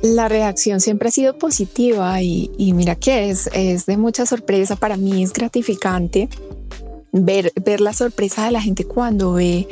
La 0.02 0.28
reacción 0.28 0.80
siempre 0.80 1.08
ha 1.08 1.12
sido 1.12 1.38
positiva 1.38 2.20
y, 2.20 2.50
mira 2.74 2.96
que 2.96 3.30
es, 3.30 3.48
es 3.52 3.86
de 3.86 3.96
mucha 3.96 4.26
sorpresa. 4.26 4.74
Para 4.74 4.96
mí 4.96 5.22
es 5.22 5.32
gratificante 5.32 6.28
ver, 7.12 7.52
ver 7.64 7.80
la 7.80 7.92
sorpresa 7.92 8.46
de 8.46 8.50
la 8.50 8.60
gente 8.60 8.84
cuando 8.84 9.34
ve, 9.34 9.68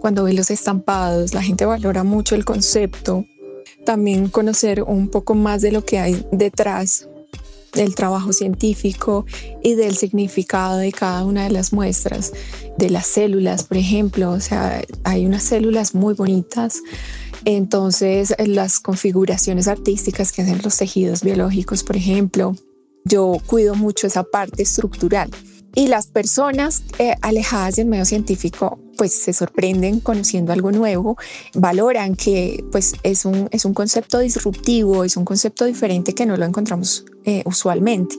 cuando 0.00 0.24
ve 0.24 0.32
los 0.32 0.50
estampados. 0.50 1.34
La 1.34 1.42
gente 1.42 1.66
valora 1.66 2.02
mucho 2.02 2.34
el 2.34 2.46
concepto. 2.46 3.26
También 3.84 4.28
conocer 4.28 4.82
un 4.82 5.08
poco 5.08 5.34
más 5.34 5.60
de 5.60 5.72
lo 5.72 5.84
que 5.84 5.98
hay 5.98 6.24
detrás 6.32 7.06
del 7.74 7.94
trabajo 7.94 8.32
científico 8.32 9.26
y 9.62 9.74
del 9.74 9.96
significado 9.96 10.78
de 10.78 10.92
cada 10.92 11.24
una 11.24 11.44
de 11.44 11.50
las 11.50 11.72
muestras, 11.72 12.32
de 12.78 12.88
las 12.88 13.06
células, 13.06 13.64
por 13.64 13.76
ejemplo. 13.76 14.30
O 14.30 14.40
sea, 14.40 14.82
hay 15.02 15.26
unas 15.26 15.42
células 15.42 15.94
muy 15.94 16.14
bonitas 16.14 16.80
entonces, 17.44 18.34
las 18.46 18.80
configuraciones 18.80 19.68
artísticas 19.68 20.32
que 20.32 20.42
hacen 20.42 20.60
los 20.62 20.76
tejidos 20.76 21.22
biológicos, 21.22 21.82
por 21.82 21.96
ejemplo, 21.96 22.56
yo 23.04 23.36
cuido 23.46 23.74
mucho 23.74 24.06
esa 24.06 24.22
parte 24.24 24.62
estructural. 24.62 25.30
Y 25.76 25.88
las 25.88 26.06
personas 26.06 26.84
eh, 26.98 27.16
alejadas 27.20 27.76
del 27.76 27.86
medio 27.86 28.04
científico 28.04 28.78
pues 28.96 29.12
se 29.12 29.32
sorprenden 29.32 29.98
conociendo 29.98 30.52
algo 30.52 30.70
nuevo, 30.70 31.16
valoran 31.52 32.14
que 32.14 32.64
pues 32.70 32.94
es 33.02 33.24
un, 33.24 33.48
es 33.50 33.64
un 33.64 33.74
concepto 33.74 34.20
disruptivo, 34.20 35.02
es 35.02 35.16
un 35.16 35.24
concepto 35.24 35.64
diferente 35.64 36.14
que 36.14 36.26
no 36.26 36.36
lo 36.36 36.44
encontramos 36.44 37.04
eh, 37.24 37.42
usualmente. 37.44 38.14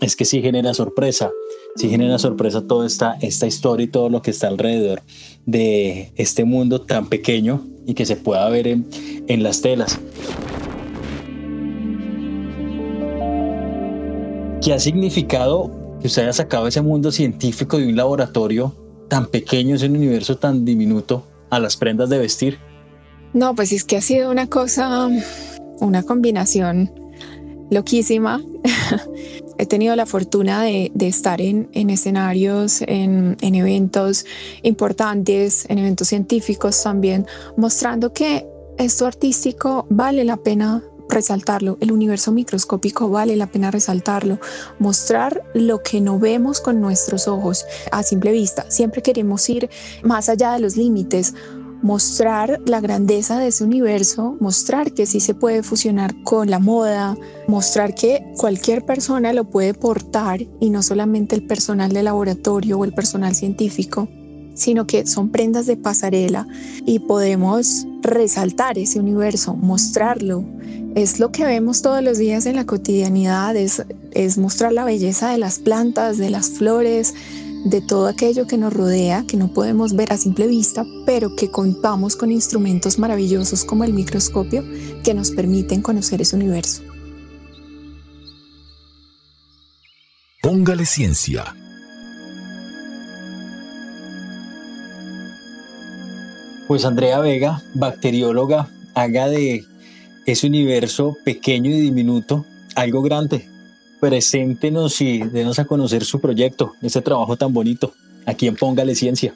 Es 0.00 0.14
que 0.14 0.24
sí 0.24 0.40
genera 0.40 0.72
sorpresa, 0.72 1.32
sí 1.74 1.90
genera 1.90 2.20
sorpresa 2.20 2.66
toda 2.66 2.86
esta, 2.86 3.18
esta 3.20 3.48
historia 3.48 3.84
y 3.84 3.88
todo 3.88 4.08
lo 4.08 4.22
que 4.22 4.30
está 4.30 4.46
alrededor 4.46 5.02
de 5.44 6.12
este 6.16 6.44
mundo 6.44 6.82
tan 6.82 7.08
pequeño 7.08 7.66
y 7.86 7.94
que 7.94 8.06
se 8.06 8.16
pueda 8.16 8.48
ver 8.48 8.66
en, 8.66 9.42
las 9.42 9.60
telas. 9.60 9.98
¿Qué 14.62 14.72
ha 14.74 14.78
significado 14.78 15.70
que 16.00 16.06
usted 16.06 16.22
haya 16.22 16.32
sacado 16.32 16.66
ese 16.66 16.82
mundo 16.82 17.10
científico 17.12 17.78
de 17.78 17.86
un 17.88 17.96
laboratorio 17.96 18.74
tan 19.08 19.26
pequeño, 19.26 19.76
ese 19.76 19.86
universo 19.86 20.36
tan 20.36 20.64
diminuto, 20.64 21.24
a 21.50 21.58
las 21.58 21.76
prendas 21.76 22.08
de 22.10 22.18
vestir? 22.18 22.58
No, 23.32 23.54
pues 23.54 23.72
es 23.72 23.84
que 23.84 23.96
ha 23.96 24.02
sido 24.02 24.30
una 24.30 24.46
cosa, 24.46 25.08
una 25.80 26.02
combinación 26.02 26.92
loquísima. 27.70 28.40
he 29.60 29.66
tenido 29.66 29.94
la 29.94 30.06
fortuna 30.06 30.62
de, 30.62 30.90
estar 31.00 31.42
en, 31.42 31.68
escenarios, 31.90 32.80
en, 32.80 33.36
eventos 33.42 34.24
importantes, 34.62 35.66
en 35.68 35.78
eventos 35.78 36.08
científicos 36.08 36.82
también, 36.82 37.26
mostrando 37.58 38.14
que 38.14 38.46
esto 38.78 39.06
artístico 39.06 39.86
vale 39.90 40.24
la 40.24 40.38
pena 40.38 40.82
resaltarlo. 41.10 41.76
El 41.80 41.92
universo 41.92 42.32
microscópico 42.32 43.10
vale 43.10 43.36
la 43.36 43.48
pena 43.48 43.70
resaltarlo. 43.70 44.38
Mostrar 44.78 45.42
lo 45.52 45.82
que 45.82 46.00
no 46.00 46.18
vemos 46.18 46.60
con 46.60 46.80
nuestros 46.80 47.28
ojos 47.28 47.66
a 47.92 48.02
simple 48.02 48.32
vista. 48.32 48.70
Siempre 48.70 49.02
queremos 49.02 49.46
ir 49.50 49.68
más 50.02 50.30
allá 50.30 50.52
de 50.52 50.60
los 50.60 50.76
límites 50.78 51.34
mostrar 51.82 52.60
la 52.66 52.80
grandeza 52.80 53.38
de 53.38 53.48
ese 53.48 53.64
universo, 53.64 54.36
mostrar 54.40 54.92
que 54.92 55.06
sí 55.06 55.20
se 55.20 55.34
puede 55.34 55.62
fusionar 55.62 56.14
con 56.22 56.50
la 56.50 56.58
moda, 56.58 57.16
mostrar 57.48 57.94
que 57.94 58.24
cualquier 58.36 58.84
persona 58.84 59.32
lo 59.32 59.44
puede 59.44 59.74
portar 59.74 60.46
y 60.60 60.70
no 60.70 60.82
solamente 60.82 61.34
el 61.34 61.46
personal 61.46 61.92
de 61.92 62.02
laboratorio 62.02 62.78
o 62.78 62.84
el 62.84 62.92
personal 62.92 63.34
científico, 63.34 64.08
sino 64.54 64.86
que 64.86 65.06
son 65.06 65.30
prendas 65.30 65.66
de 65.66 65.76
pasarela 65.76 66.46
y 66.84 66.98
podemos 66.98 67.86
resaltar 68.02 68.78
ese 68.78 68.98
universo, 68.98 69.54
mostrarlo. 69.54 70.44
Es 70.94 71.20
lo 71.20 71.30
que 71.32 71.44
vemos 71.44 71.82
todos 71.82 72.02
los 72.02 72.18
días 72.18 72.46
en 72.46 72.56
la 72.56 72.66
cotidianidad, 72.66 73.56
es, 73.56 73.82
es 74.12 74.38
mostrar 74.38 74.72
la 74.72 74.84
belleza 74.84 75.30
de 75.30 75.38
las 75.38 75.58
plantas, 75.58 76.18
de 76.18 76.30
las 76.30 76.50
flores, 76.50 77.14
de 77.64 77.80
todo 77.80 78.06
aquello 78.06 78.46
que 78.46 78.58
nos 78.58 78.72
rodea, 78.72 79.24
que 79.26 79.36
no 79.36 79.52
podemos 79.52 79.94
ver 79.94 80.12
a 80.12 80.16
simple 80.16 80.46
vista, 80.46 80.84
pero 81.06 81.36
que 81.36 81.50
contamos 81.50 82.16
con 82.16 82.32
instrumentos 82.32 82.98
maravillosos 82.98 83.64
como 83.64 83.84
el 83.84 83.92
microscopio 83.92 84.64
que 85.04 85.14
nos 85.14 85.30
permiten 85.30 85.82
conocer 85.82 86.22
ese 86.22 86.36
universo. 86.36 86.82
Póngale 90.42 90.86
ciencia 90.86 91.54
Pues 96.70 96.84
Andrea 96.84 97.18
Vega, 97.18 97.64
bacterióloga, 97.74 98.68
haga 98.94 99.28
de 99.28 99.64
ese 100.24 100.46
universo 100.46 101.16
pequeño 101.24 101.68
y 101.68 101.80
diminuto 101.80 102.46
algo 102.76 103.02
grande. 103.02 103.49
Preséntenos 104.00 105.00
y 105.00 105.18
denos 105.18 105.58
a 105.58 105.66
conocer 105.66 106.04
su 106.04 106.20
proyecto, 106.20 106.74
ese 106.80 107.02
trabajo 107.02 107.36
tan 107.36 107.52
bonito. 107.52 107.92
Aquí 108.26 108.46
en 108.46 108.56
Póngale 108.56 108.94
Ciencia. 108.94 109.34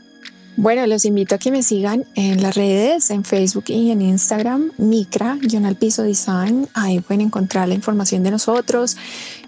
Bueno, 0.57 0.87
los 0.87 1.05
invito 1.05 1.35
a 1.35 1.39
que 1.39 1.51
me 1.51 1.65
sigan 1.65 2.05
en 2.15 2.41
las 2.41 2.55
redes, 2.55 3.11
en 3.11 3.25
Facebook 3.25 3.65
y 3.67 3.91
en 3.91 4.01
Instagram, 4.01 4.71
Micra, 4.79 5.37
guion 5.43 5.67
al 5.67 5.75
piso 5.75 6.05
design. 6.05 6.69
Ahí 6.75 7.01
pueden 7.01 7.23
encontrar 7.23 7.67
la 7.67 7.75
información 7.75 8.23
de 8.23 8.31
nosotros. 8.31 8.97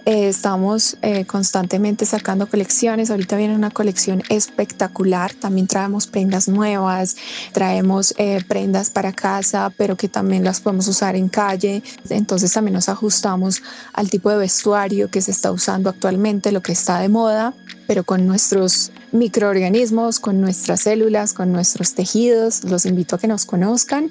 Eh, 0.05 0.29
estamos 0.29 0.99
eh, 1.03 1.25
constantemente 1.25 2.07
sacando 2.07 2.49
colecciones. 2.49 3.13
Ahorita 3.13 3.37
viene 3.37 3.55
una 3.55 3.71
colección 3.71 4.25
espectacular. 4.31 5.33
También 5.33 5.69
traemos 5.69 6.09
prendas 6.09 6.49
nuevas, 6.49 7.17
traemos 7.53 8.13
eh, 8.19 8.43
prendas 8.49 8.91
para 8.91 9.13
casa, 9.13 9.73
pero 9.77 9.97
que 9.97 10.09
también 10.09 10.43
las 10.43 10.61
podemos 10.61 10.89
usar 10.89 11.15
en 11.15 11.29
calle. 11.29 11.85
Entonces 12.11 12.53
también 12.53 12.75
nos 12.75 12.89
ajustamos 12.89 13.63
al 13.93 14.11
tipo 14.11 14.29
de 14.31 14.39
vestuario 14.39 15.09
que 15.09 15.23
se 15.23 15.31
está 15.31 15.53
usando 15.53 15.89
actualmente, 15.89 16.51
lo 16.51 16.63
que 16.63 16.73
está 16.73 16.99
de 16.99 17.09
moda 17.09 17.55
pero 17.87 18.05
con 18.05 18.27
nuestros 18.27 18.93
microorganismos, 19.13 20.21
con 20.21 20.41
nuestras 20.41 20.83
células, 20.83 21.33
con 21.33 21.53
nuestros 21.53 21.95
tejidos. 21.95 22.65
Los 22.65 22.87
invito 22.87 23.17
a 23.17 23.19
que 23.19 23.29
nos 23.29 23.47
conozcan. 23.47 24.11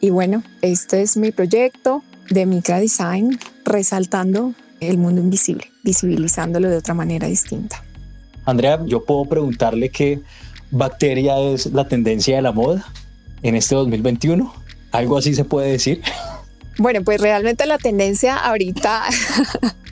Y 0.00 0.10
bueno, 0.10 0.42
este 0.62 1.02
es 1.02 1.16
mi 1.16 1.30
proyecto 1.30 2.02
de 2.30 2.46
Micra 2.46 2.78
Design, 2.78 3.38
resaltando 3.64 4.54
el 4.80 4.98
mundo 4.98 5.20
invisible, 5.20 5.70
visibilizándolo 5.82 6.68
de 6.68 6.76
otra 6.76 6.94
manera 6.94 7.26
distinta. 7.26 7.82
Andrea, 8.44 8.80
yo 8.84 9.04
puedo 9.04 9.24
preguntarle 9.24 9.88
qué 9.90 10.20
bacteria 10.70 11.38
es 11.38 11.66
la 11.66 11.88
tendencia 11.88 12.36
de 12.36 12.42
la 12.42 12.52
moda 12.52 12.84
en 13.42 13.54
este 13.54 13.74
2021. 13.74 14.52
¿Algo 14.92 15.16
así 15.18 15.34
se 15.34 15.44
puede 15.44 15.70
decir? 15.70 16.02
Bueno, 16.78 17.02
pues 17.02 17.20
realmente 17.20 17.66
la 17.66 17.78
tendencia 17.78 18.36
ahorita 18.36 19.04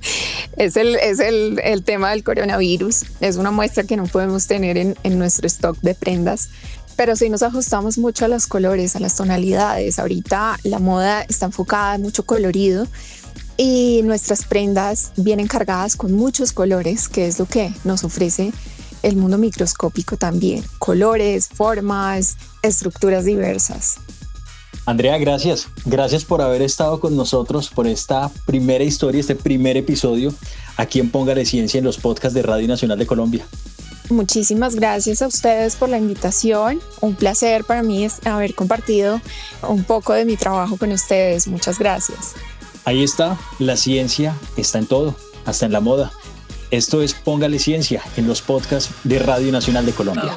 es, 0.56 0.76
el, 0.76 0.96
es 0.96 1.20
el, 1.20 1.60
el, 1.62 1.82
tema 1.82 2.10
del 2.10 2.24
coronavirus. 2.24 3.04
Es 3.20 3.36
una 3.36 3.50
muestra 3.50 3.84
que 3.84 3.96
no 3.96 4.04
podemos 4.04 4.46
tener 4.46 4.76
en, 4.76 4.96
en 5.02 5.18
nuestro 5.18 5.46
stock 5.46 5.78
de 5.80 5.94
prendas. 5.94 6.50
Pero 6.96 7.16
si 7.16 7.30
nos 7.30 7.42
ajustamos 7.42 7.98
mucho 7.98 8.26
a 8.26 8.28
los 8.28 8.46
colores, 8.46 8.96
a 8.96 9.00
las 9.00 9.16
tonalidades. 9.16 9.98
Ahorita 9.98 10.58
la 10.64 10.78
moda 10.78 11.22
está 11.22 11.46
enfocada 11.46 11.94
en 11.94 12.02
mucho 12.02 12.24
colorido 12.24 12.86
y 13.56 14.00
nuestras 14.04 14.44
prendas 14.44 15.12
vienen 15.16 15.46
cargadas 15.46 15.96
con 15.96 16.12
muchos 16.12 16.52
colores, 16.52 17.08
que 17.08 17.26
es 17.26 17.38
lo 17.38 17.46
que 17.46 17.72
nos 17.84 18.04
ofrece 18.04 18.52
el 19.02 19.16
mundo 19.16 19.38
microscópico 19.38 20.16
también. 20.16 20.64
Colores, 20.78 21.48
formas, 21.48 22.36
estructuras 22.62 23.24
diversas. 23.24 23.96
Andrea, 24.85 25.18
gracias. 25.18 25.68
Gracias 25.85 26.24
por 26.24 26.42
haber 26.42 26.62
estado 26.62 26.98
con 27.00 27.16
nosotros 27.16 27.68
por 27.68 27.87
esta 27.87 28.30
primera 28.46 28.82
historia, 28.85 29.20
este 29.20 29.37
primer 29.37 29.76
episodio 29.76 30.35
aquí 30.76 30.98
en 30.98 31.11
Póngale 31.11 31.44
Ciencia 31.44 31.78
en 31.78 31.85
los 31.85 31.98
podcasts 31.98 32.35
de 32.35 32.42
Radio 32.42 32.68
Nacional 32.68 32.98
de 32.98 33.06
Colombia. 33.06 33.46
Muchísimas 34.11 34.74
gracias 34.74 35.22
a 35.22 35.26
ustedes 35.26 35.76
por 35.76 35.88
la 35.88 35.98
invitación. 35.98 36.80
Un 37.00 37.14
placer 37.14 37.64
para 37.64 37.82
mí 37.82 38.06
haber 38.24 38.54
compartido 38.54 39.20
un 39.66 39.85
poco 39.85 40.12
de 40.12 40.24
mi 40.24 40.37
trabajo 40.37 40.76
con 40.76 40.92
ustedes. 40.92 41.46
Muchas 41.46 41.78
gracias. 41.78 42.35
Ahí 42.85 43.02
está, 43.02 43.38
la 43.58 43.76
ciencia 43.76 44.37
está 44.56 44.78
en 44.78 44.87
todo, 44.87 45.14
hasta 45.44 45.66
en 45.66 45.72
la 45.72 45.80
moda. 45.80 46.12
Esto 46.70 47.02
es 47.02 47.14
Póngale 47.14 47.58
Ciencia 47.58 48.02
en 48.16 48.26
los 48.26 48.42
podcasts 48.42 48.92
de 49.04 49.18
Radio 49.18 49.52
Nacional 49.52 49.87
de 49.87 49.92
Colombia. 49.92 50.37